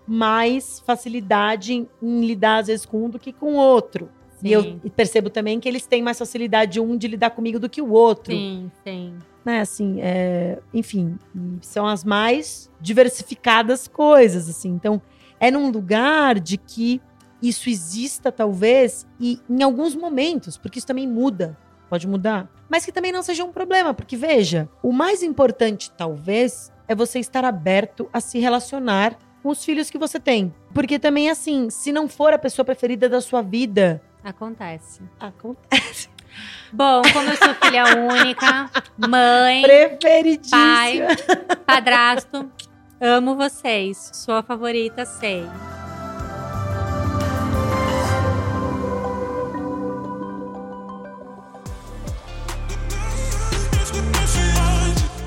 mais 0.06 0.80
facilidade 0.80 1.74
em, 1.74 1.88
em 2.02 2.26
lidar, 2.26 2.58
às 2.58 2.66
vezes, 2.66 2.86
com 2.86 3.04
um 3.04 3.10
do 3.10 3.18
que 3.18 3.32
com 3.32 3.54
o 3.54 3.56
outro. 3.56 4.10
E 4.42 4.52
eu 4.52 4.62
Sim. 4.62 4.80
percebo 4.96 5.30
também 5.30 5.60
que 5.60 5.68
eles 5.68 5.86
têm 5.86 6.02
mais 6.02 6.18
facilidade 6.18 6.80
um 6.80 6.96
de 6.96 7.06
lidar 7.06 7.30
comigo 7.30 7.60
do 7.60 7.68
que 7.68 7.80
o 7.80 7.92
outro. 7.92 8.32
Sim, 8.32 8.70
sim. 8.84 9.14
Né, 9.44 9.60
assim, 9.60 10.00
é, 10.00 10.58
enfim, 10.72 11.16
são 11.60 11.86
as 11.86 12.04
mais 12.04 12.70
diversificadas 12.80 13.88
coisas, 13.88 14.48
assim. 14.48 14.70
Então, 14.70 15.00
é 15.38 15.50
num 15.50 15.70
lugar 15.70 16.38
de 16.38 16.56
que 16.56 17.00
isso 17.40 17.68
exista, 17.68 18.30
talvez, 18.30 19.06
e 19.18 19.40
em 19.50 19.62
alguns 19.62 19.96
momentos, 19.96 20.56
porque 20.56 20.78
isso 20.78 20.86
também 20.86 21.08
muda, 21.08 21.58
pode 21.90 22.06
mudar, 22.06 22.48
mas 22.68 22.84
que 22.84 22.92
também 22.92 23.10
não 23.10 23.22
seja 23.22 23.44
um 23.44 23.50
problema, 23.50 23.92
porque 23.92 24.16
veja, 24.16 24.68
o 24.80 24.92
mais 24.92 25.24
importante, 25.24 25.90
talvez, 25.90 26.72
é 26.86 26.94
você 26.94 27.18
estar 27.18 27.44
aberto 27.44 28.08
a 28.12 28.20
se 28.20 28.38
relacionar 28.38 29.18
com 29.42 29.48
os 29.50 29.64
filhos 29.64 29.90
que 29.90 29.98
você 29.98 30.20
tem. 30.20 30.54
Porque 30.72 30.98
também, 30.98 31.28
assim, 31.30 31.68
se 31.70 31.92
não 31.92 32.08
for 32.08 32.32
a 32.32 32.38
pessoa 32.38 32.64
preferida 32.64 33.08
da 33.08 33.20
sua 33.20 33.42
vida, 33.42 34.00
Acontece. 34.24 35.00
acontece. 35.18 36.08
Bom, 36.72 37.02
como 37.12 37.28
eu 37.28 37.36
sou 37.36 37.54
filha 37.56 37.84
única, 37.98 38.70
mãe, 38.96 39.62
Preferidíssima. 39.62 40.56
pai, 40.56 41.00
padrasto, 41.66 42.50
amo 43.00 43.36
vocês. 43.36 44.10
Sou 44.14 44.34
a 44.34 44.42
favorita, 44.42 45.04
sei. 45.04 45.44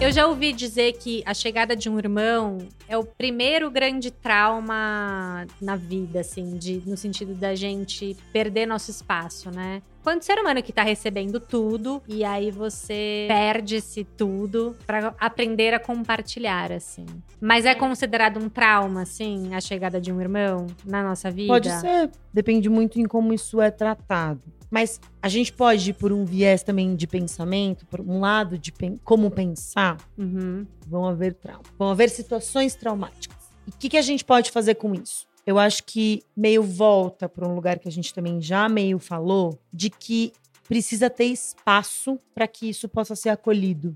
Eu 0.06 0.12
já 0.12 0.28
ouvi 0.28 0.54
dizer 0.54 0.94
que 1.00 1.24
a 1.26 1.34
chegada 1.34 1.76
de 1.76 1.90
um 1.90 1.98
irmão 1.98 2.60
é 2.88 2.96
o 2.96 3.04
primeiro 3.04 3.72
grande 3.72 4.12
trauma 4.12 5.48
na 5.60 5.76
vida, 5.76 6.20
assim, 6.20 6.56
de, 6.58 6.80
no 6.86 6.96
sentido 6.96 7.34
da 7.34 7.56
gente 7.56 8.16
perder 8.32 8.68
nosso 8.68 8.92
espaço, 8.92 9.50
né? 9.50 9.82
Quando 10.06 10.22
o 10.22 10.24
ser 10.24 10.38
humano 10.38 10.62
que 10.62 10.72
tá 10.72 10.84
recebendo 10.84 11.40
tudo, 11.40 12.00
e 12.08 12.24
aí 12.24 12.52
você 12.52 13.26
perde 13.28 13.78
esse 13.78 14.04
tudo 14.04 14.76
pra 14.86 15.16
aprender 15.20 15.74
a 15.74 15.80
compartilhar, 15.80 16.72
assim. 16.72 17.08
Mas 17.42 17.66
é 17.66 17.74
considerado 17.74 18.38
um 18.40 18.48
trauma, 18.48 19.02
assim, 19.02 19.56
a 19.56 19.60
chegada 19.60 20.00
de 20.00 20.14
um 20.14 20.22
irmão 20.22 20.68
na 20.86 21.02
nossa 21.02 21.32
vida? 21.32 21.48
Pode 21.52 21.72
ser. 21.72 22.12
Depende 22.32 22.70
muito 22.70 23.00
em 23.00 23.06
como 23.06 23.34
isso 23.34 23.60
é 23.60 23.72
tratado. 23.72 24.44
Mas 24.70 25.02
a 25.24 25.28
gente 25.28 25.52
pode 25.52 25.90
ir 25.90 25.94
por 25.94 26.14
um 26.14 26.24
viés 26.24 26.62
também 26.62 26.96
de 26.96 27.08
pensamento, 27.08 27.84
por 27.88 28.00
um 28.00 28.20
lado 28.20 28.60
de 28.60 28.72
pen- 28.72 29.00
como 29.04 29.32
pensar. 29.32 29.98
Uhum. 30.16 30.68
Vão 30.86 31.08
haver 31.08 31.34
traumas. 31.34 31.66
Vão 31.80 31.90
haver 31.90 32.12
situações 32.12 32.76
traumáticas. 32.76 33.36
E 33.66 33.72
o 33.72 33.74
que, 33.80 33.90
que 33.90 33.98
a 33.98 34.04
gente 34.04 34.24
pode 34.24 34.52
fazer 34.52 34.76
com 34.76 34.94
isso? 34.94 35.26
Eu 35.46 35.60
acho 35.60 35.84
que 35.84 36.24
meio 36.36 36.64
volta 36.64 37.30
para 37.30 37.48
um 37.48 37.54
lugar 37.54 37.78
que 37.78 37.88
a 37.88 37.92
gente 37.92 38.14
também 38.14 38.42
já 38.42 38.68
meio 38.68 38.98
falou, 38.98 39.60
de 39.72 39.90
que 39.90 40.34
precisa 40.68 41.10
ter 41.10 41.26
espaço 41.26 42.18
para 42.34 42.48
que 42.48 42.70
isso 42.70 42.90
possa 42.90 43.16
ser 43.16 43.30
acolhido, 43.30 43.96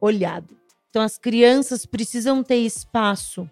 olhado. 0.00 0.54
Então 0.90 1.02
as 1.02 1.16
crianças 1.18 1.86
precisam 1.86 2.42
ter 2.42 2.58
espaço 2.58 3.50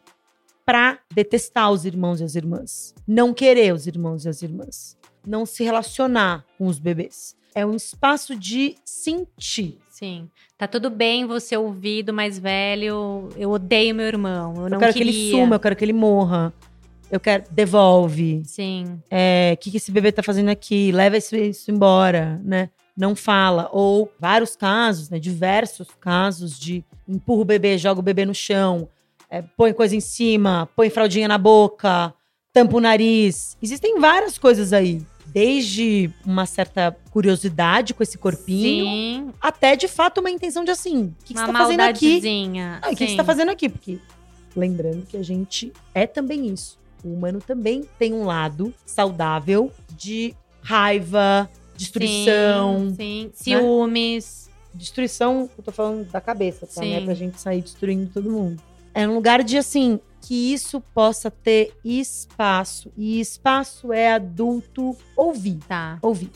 para 0.64 0.99
detestar 1.12 1.73
os 1.73 1.85
irmãos 1.85 2.21
e 2.21 2.25
as 2.25 2.35
irmãs, 2.37 2.95
não 3.07 3.35
querer 3.35 3.75
os 3.75 3.87
irmãos 3.87 4.25
e 4.25 4.29
as 4.29 4.42
irmãs, 4.42 4.97
não 5.27 5.45
se 5.45 5.64
relacionar 5.64 6.45
com 6.57 6.66
os 6.66 6.79
bebês. 6.79 7.35
É 7.55 7.66
um 7.66 7.75
espaço 7.75 8.37
de 8.37 8.77
sentir. 8.85 9.79
Sim. 9.90 10.31
Tá 10.57 10.66
tudo 10.66 10.88
bem 10.88 11.27
você 11.27 11.57
ouvir 11.57 12.03
do 12.03 12.12
mais 12.12 12.38
velho, 12.38 13.29
eu 13.37 13.51
odeio 13.51 13.95
meu 13.95 14.07
irmão, 14.07 14.55
eu 14.57 14.68
não 14.68 14.77
eu 14.77 14.79
quero 14.79 14.92
queria. 14.92 15.12
que 15.12 15.18
ele 15.18 15.31
suma, 15.31 15.57
eu 15.57 15.61
quero 15.61 15.77
que 15.77 15.85
ele 15.85 15.92
morra. 15.92 16.53
Eu 17.12 17.20
quero. 17.20 17.44
Devolve. 17.51 18.42
Sim, 18.46 18.98
É, 19.11 19.53
O 19.55 19.59
que, 19.59 19.70
que 19.70 19.77
esse 19.77 19.92
bebê 19.92 20.11
tá 20.11 20.22
fazendo 20.22 20.48
aqui? 20.48 20.90
Leva 20.90 21.18
isso, 21.18 21.37
isso 21.37 21.70
embora, 21.70 22.40
né? 22.42 22.70
Não 22.96 23.14
fala. 23.14 23.68
Ou 23.70 24.11
vários 24.18 24.57
casos, 24.57 25.11
né? 25.11 25.18
Diversos 25.18 25.88
casos 26.01 26.59
de 26.59 26.83
empurra 27.07 27.42
o 27.42 27.44
bebê, 27.44 27.77
joga 27.77 28.01
o 28.01 28.03
bebê 28.03 28.25
no 28.25 28.35
chão, 28.35 28.88
é, 29.29 29.42
põe 29.42 29.75
coisa 29.75 29.94
em 29.94 30.01
cima, 30.01 30.68
põe 30.75 30.88
fraldinha 30.88 31.29
na 31.29 31.37
boca, 31.37 32.14
tampa 32.51 32.79
o 32.79 32.81
nariz. 32.81 33.59
Existem 33.62 34.01
várias 34.01 34.38
coisas 34.38 34.72
aí. 34.72 35.03
Desde 35.27 36.11
uma 36.27 36.46
certa 36.46 36.96
curiosidade 37.11 37.94
com 37.94 38.03
esse 38.03 38.18
corpinho, 38.18 38.85
sim. 38.85 39.33
até 39.40 39.77
de 39.77 39.88
fato 39.88 40.18
uma 40.18 40.31
intenção 40.31 40.64
de 40.64 40.70
assim: 40.70 41.05
o 41.05 41.25
que, 41.25 41.35
que 41.35 41.40
você 41.40 41.46
tá 41.46 41.53
fazendo 41.53 41.81
aqui? 41.81 42.20
Ah, 42.83 42.88
o 42.88 42.90
que 42.90 42.96
sim. 42.96 43.09
você 43.09 43.16
tá 43.16 43.25
fazendo 43.25 43.51
aqui? 43.51 43.68
Porque 43.68 43.98
lembrando 44.55 45.07
que 45.07 45.16
a 45.16 45.22
gente 45.22 45.72
é 45.94 46.07
também 46.07 46.46
isso. 46.48 46.82
O 47.05 47.12
humano 47.12 47.41
também 47.41 47.85
tem 47.99 48.12
um 48.12 48.25
lado 48.25 48.73
saudável 48.87 49.71
de 49.97 50.35
raiva, 50.62 51.51
destruição. 51.77 52.91
Sim, 52.91 53.31
sim. 53.33 53.57
Ciúmes. 53.57 54.51
destruição, 54.75 55.51
eu 55.59 55.65
tô 55.65 55.73
falando 55.73 56.11
da 56.11 56.21
cabeça, 56.21 56.67
tá? 56.67 56.85
É 56.85 56.99
Sim. 57.01 57.05
pra 57.05 57.15
gente 57.15 57.41
sair 57.41 57.61
destruindo 57.61 58.11
todo 58.12 58.31
mundo. 58.31 58.62
É 58.95 59.07
um 59.07 59.15
lugar 59.15 59.43
de, 59.43 59.57
assim, 59.59 59.99
que 60.21 60.53
isso 60.53 60.81
possa 60.95 61.31
ter 61.31 61.73
espaço. 61.85 62.93
E 62.97 63.21
espaço 63.21 63.93
é 63.93 64.12
adulto 64.12 64.97
ouvir. 65.17 65.59
Tá. 65.67 65.99
Ouvir. 66.03 66.31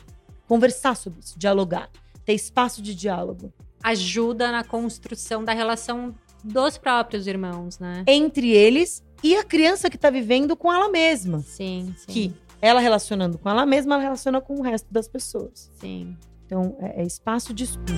Conversar 0.49 0.97
sobre 0.97 1.21
isso, 1.21 1.39
dialogar. 1.39 1.89
Ter 2.25 2.35
espaço 2.35 2.83
de 2.83 2.95
diálogo. 2.95 3.53
Ajuda 3.83 4.51
na 4.51 4.65
construção 4.65 5.45
da 5.45 5.53
relação 5.53 6.15
dos 6.43 6.77
próprios 6.79 7.27
irmãos, 7.27 7.79
né? 7.79 8.05
Entre 8.07 8.51
eles 8.51 9.03
e 9.23 9.37
a 9.37 9.45
criança 9.45 9.91
que 9.91 9.99
tá 9.99 10.11
vivendo 10.11 10.57
com 10.57 10.73
ela 10.73 10.89
mesma. 10.89 11.41
Sim, 11.41 11.95
sim. 11.97 12.07
Que 12.07 12.35
ela 12.61 12.81
relacionando 12.81 13.39
com 13.39 13.49
ela 13.49 13.67
mesma, 13.67 13.95
ela 13.95 14.03
relaciona 14.03 14.41
com 14.41 14.59
o 14.59 14.63
resto 14.63 14.87
das 14.91 15.09
pessoas. 15.09 15.71
Sim. 15.81 16.17
Então, 16.47 16.77
é, 16.81 17.03
é 17.03 17.05
espaço 17.05 17.53
de 17.53 17.65
escuta. 17.65 17.93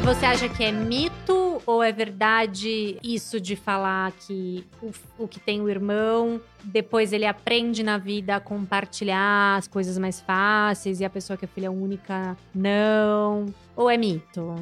E 0.00 0.02
você 0.02 0.24
acha 0.24 0.48
que 0.48 0.64
é 0.64 0.72
mito 0.72 1.60
ou 1.66 1.82
é 1.82 1.92
verdade 1.92 2.96
isso 3.04 3.38
de 3.38 3.54
falar 3.54 4.10
que 4.12 4.64
o, 4.82 4.90
o 5.18 5.28
que 5.28 5.38
tem 5.38 5.60
o 5.60 5.68
irmão, 5.68 6.40
depois 6.64 7.12
ele 7.12 7.26
aprende 7.26 7.82
na 7.82 7.98
vida 7.98 8.36
a 8.36 8.40
compartilhar 8.40 9.58
as 9.58 9.68
coisas 9.68 9.98
mais 9.98 10.18
fáceis 10.18 11.00
e 11.00 11.04
a 11.04 11.10
pessoa 11.10 11.36
que 11.36 11.44
é 11.44 11.48
filha 11.48 11.70
única 11.70 12.34
não? 12.54 13.44
Ou 13.76 13.90
é 13.90 13.98
mito? 13.98 14.54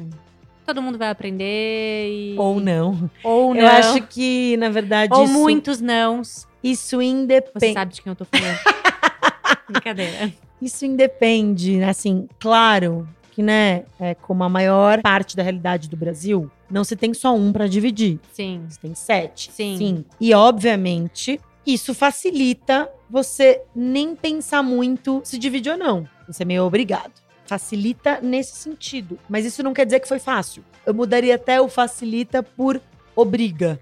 Todo 0.65 0.81
mundo 0.81 0.97
vai 0.97 1.09
aprender 1.09 2.09
e... 2.11 2.35
Ou 2.37 2.59
não. 2.59 3.09
Ou 3.23 3.53
não. 3.53 3.61
Eu 3.61 3.67
acho 3.69 4.01
que, 4.07 4.57
na 4.57 4.67
verdade, 4.67 5.13
Ou 5.13 5.23
isso, 5.23 5.33
muitos 5.33 5.79
nãos. 5.79 6.45
isso 6.61 6.97
Você 6.97 7.05
independe. 7.05 7.73
sabe 7.73 7.93
de 7.93 8.01
quem 8.01 8.11
eu 8.11 8.15
tô 8.15 8.25
falando. 8.25 8.59
Brincadeira. 9.71 10.33
Isso 10.61 10.85
independe, 10.85 11.81
assim, 11.81 12.27
claro 12.41 13.07
que, 13.39 13.43
né, 13.43 13.85
é, 13.97 14.13
como 14.15 14.43
a 14.43 14.49
maior 14.49 15.01
parte 15.01 15.33
da 15.37 15.41
realidade 15.41 15.87
do 15.87 15.95
Brasil, 15.95 16.51
não 16.69 16.83
se 16.83 16.93
tem 16.97 17.13
só 17.13 17.33
um 17.33 17.53
para 17.53 17.69
dividir. 17.69 18.19
Sim. 18.33 18.65
Você 18.67 18.77
tem 18.81 18.93
sete, 18.93 19.49
Sim. 19.53 19.77
cinco. 19.77 20.09
E, 20.19 20.33
obviamente, 20.33 21.39
isso 21.65 21.93
facilita 21.93 22.89
você 23.09 23.61
nem 23.73 24.13
pensar 24.13 24.61
muito 24.61 25.21
se 25.23 25.37
divide 25.37 25.69
ou 25.69 25.77
não. 25.77 26.05
Você 26.27 26.43
é 26.43 26.45
meio 26.45 26.65
obrigado. 26.65 27.13
Facilita 27.45 28.19
nesse 28.21 28.57
sentido. 28.57 29.17
Mas 29.29 29.45
isso 29.45 29.63
não 29.63 29.73
quer 29.73 29.85
dizer 29.85 30.01
que 30.01 30.07
foi 30.09 30.19
fácil. 30.19 30.61
Eu 30.85 30.93
mudaria 30.93 31.35
até 31.35 31.61
o 31.61 31.69
facilita 31.69 32.43
por 32.43 32.81
obriga, 33.15 33.79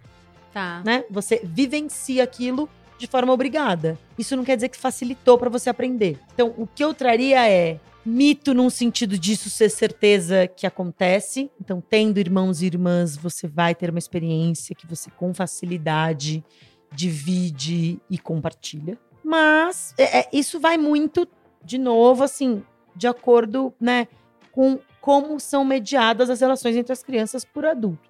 Tá. 0.53 0.83
né? 0.85 1.03
Você 1.09 1.41
vivencia 1.43 2.23
aquilo 2.23 2.69
de 2.99 3.07
forma 3.07 3.33
obrigada. 3.33 3.97
Isso 4.19 4.35
não 4.35 4.43
quer 4.43 4.55
dizer 4.55 4.69
que 4.69 4.77
facilitou 4.77 5.35
para 5.35 5.49
você 5.49 5.67
aprender. 5.67 6.19
Então, 6.35 6.53
o 6.59 6.67
que 6.67 6.83
eu 6.83 6.93
traria 6.93 7.49
é 7.49 7.79
mito 8.07 8.53
num 8.53 8.69
sentido 8.69 9.19
disso 9.19 9.49
ser 9.49 9.69
certeza 9.69 10.47
que 10.47 10.65
acontece. 10.65 11.51
Então, 11.59 11.81
tendo 11.81 12.19
irmãos 12.19 12.61
e 12.61 12.65
irmãs, 12.65 13.17
você 13.17 13.47
vai 13.47 13.75
ter 13.75 13.89
uma 13.89 13.99
experiência 13.99 14.73
que 14.75 14.87
você 14.87 15.11
com 15.11 15.33
facilidade 15.33 16.43
divide 16.91 17.99
e 18.09 18.17
compartilha. 18.17 18.97
Mas 19.23 19.93
é, 19.97 20.19
é, 20.19 20.29
isso 20.31 20.59
vai 20.59 20.77
muito, 20.77 21.27
de 21.63 21.77
novo, 21.77 22.23
assim, 22.23 22.63
de 22.95 23.07
acordo, 23.07 23.73
né, 23.79 24.07
com 24.51 24.79
como 25.01 25.39
são 25.39 25.63
mediadas 25.63 26.29
as 26.29 26.41
relações 26.41 26.75
entre 26.75 26.93
as 26.93 27.03
crianças 27.03 27.45
por 27.45 27.65
adultos. 27.65 28.09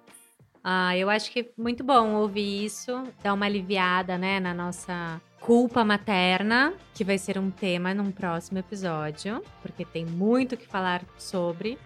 Ah, 0.62 0.96
eu 0.96 1.08
acho 1.08 1.30
que 1.30 1.40
é 1.40 1.46
muito 1.56 1.82
bom 1.82 2.14
ouvir 2.14 2.64
isso, 2.64 3.02
dar 3.22 3.34
uma 3.34 3.46
aliviada, 3.46 4.18
né, 4.18 4.38
na 4.40 4.52
nossa 4.52 5.20
culpa 5.40 5.84
materna, 5.84 6.74
que 6.94 7.04
vai 7.04 7.16
ser 7.18 7.38
um 7.38 7.50
tema 7.50 7.94
num 7.94 8.10
próximo 8.10 8.58
episódio, 8.58 9.42
porque 9.62 9.84
tem 9.84 10.04
muito 10.04 10.54
o 10.54 10.56
que 10.58 10.66
falar 10.66 11.02
sobre. 11.16 11.78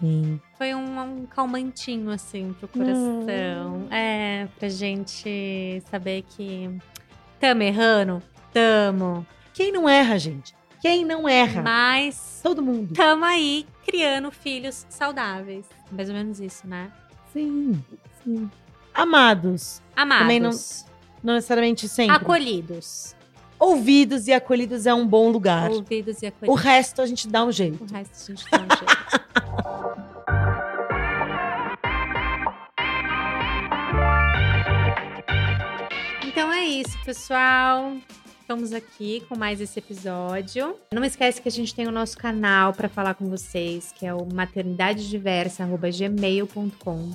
Sim. 0.00 0.40
Foi 0.58 0.74
um, 0.74 1.00
um 1.00 1.26
calmantinho, 1.26 2.10
assim, 2.10 2.52
pro 2.58 2.66
coração. 2.68 3.86
É, 3.90 4.48
pra 4.58 4.68
gente 4.68 5.80
saber 5.90 6.22
que 6.22 6.68
tamo 7.38 7.62
errando, 7.62 8.20
tamo, 8.52 9.24
Quem 9.52 9.70
não 9.70 9.88
erra, 9.88 10.18
gente? 10.18 10.54
Quem 10.80 11.04
não 11.04 11.28
erra? 11.28 11.62
mas 11.62 12.40
Todo 12.42 12.60
mundo. 12.62 12.92
tamo 12.92 13.24
aí 13.24 13.66
criando 13.86 14.30
filhos 14.30 14.84
saudáveis. 14.88 15.66
Mais 15.92 16.08
ou 16.08 16.14
menos 16.14 16.40
isso, 16.40 16.66
né? 16.66 16.90
Sim, 17.32 17.82
sim. 18.22 18.50
Amados, 18.92 19.80
Amados, 19.96 20.22
Também 20.22 20.40
não- 20.40 20.50
não 21.24 21.34
necessariamente 21.34 21.88
sempre. 21.88 22.14
acolhidos, 22.14 23.14
Ouvidos 23.58 24.26
e 24.28 24.32
acolhidos 24.32 24.84
é 24.84 24.92
um 24.92 25.06
bom 25.06 25.30
lugar. 25.30 25.70
ouvidos 25.70 26.20
e 26.22 26.26
O 26.26 26.28
acolhidos. 26.28 26.60
resto 26.62 27.00
a 27.02 27.06
gente 27.06 27.26
dá 27.28 27.44
um 27.44 27.52
jeito. 27.52 27.82
O 27.82 27.86
resto 27.92 28.32
a 28.32 28.34
gente 28.34 28.50
dá 28.50 28.58
um 28.58 28.76
jeito. 28.76 29.84
Então 36.26 36.52
é 36.52 36.64
isso, 36.64 36.98
pessoal. 37.04 37.92
Estamos 38.40 38.72
aqui 38.72 39.22
com 39.28 39.36
mais 39.38 39.60
esse 39.60 39.78
episódio. 39.78 40.74
Não 40.92 41.04
esquece 41.04 41.40
que 41.40 41.48
a 41.48 41.52
gente 41.52 41.72
tem 41.74 41.86
o 41.86 41.92
nosso 41.92 42.16
canal 42.18 42.72
para 42.72 42.88
falar 42.88 43.14
com 43.14 43.28
vocês, 43.28 43.92
que 43.96 44.04
é 44.06 44.12
o 44.14 44.26
maternidadediversa@gmail.com. 44.32 47.10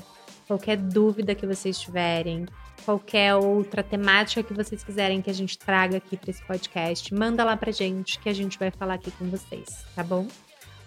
Qualquer 0.47 0.77
dúvida 0.77 1.35
que 1.35 1.45
vocês 1.45 1.77
tiverem, 1.79 2.45
qualquer 2.79 3.35
outra 3.35 3.83
temática 3.83 4.41
que 4.41 4.53
vocês 4.53 4.83
quiserem 4.83 5.21
que 5.21 5.29
a 5.29 5.33
gente 5.33 5.57
traga 5.57 5.97
aqui 5.97 6.17
para 6.17 6.31
esse 6.31 6.43
podcast, 6.43 7.13
manda 7.13 7.43
lá 7.43 7.55
pra 7.55 7.71
gente 7.71 8.19
que 8.19 8.29
a 8.29 8.33
gente 8.33 8.57
vai 8.57 8.71
falar 8.71 8.95
aqui 8.95 9.11
com 9.11 9.29
vocês, 9.29 9.85
tá 9.95 10.03
bom? 10.03 10.27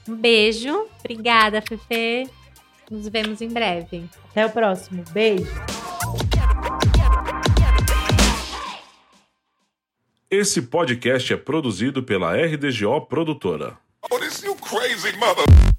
Um 0.08 0.16
beijo. 0.16 0.86
Obrigada, 1.00 1.62
Fefe. 1.62 2.28
Nos 2.90 3.08
vemos 3.08 3.40
em 3.40 3.48
breve. 3.48 4.04
Até 4.30 4.44
o 4.46 4.50
próximo. 4.50 5.04
Beijo. 5.12 5.50
Esse 10.30 10.62
podcast 10.62 11.32
é 11.32 11.36
produzido 11.36 12.02
pela 12.02 12.34
RDGO 12.34 13.02
Produtora. 13.02 13.78
Oh, 14.10 14.18
this 14.18 14.42
you 14.42 14.56
crazy 14.56 15.16
mother. 15.18 15.71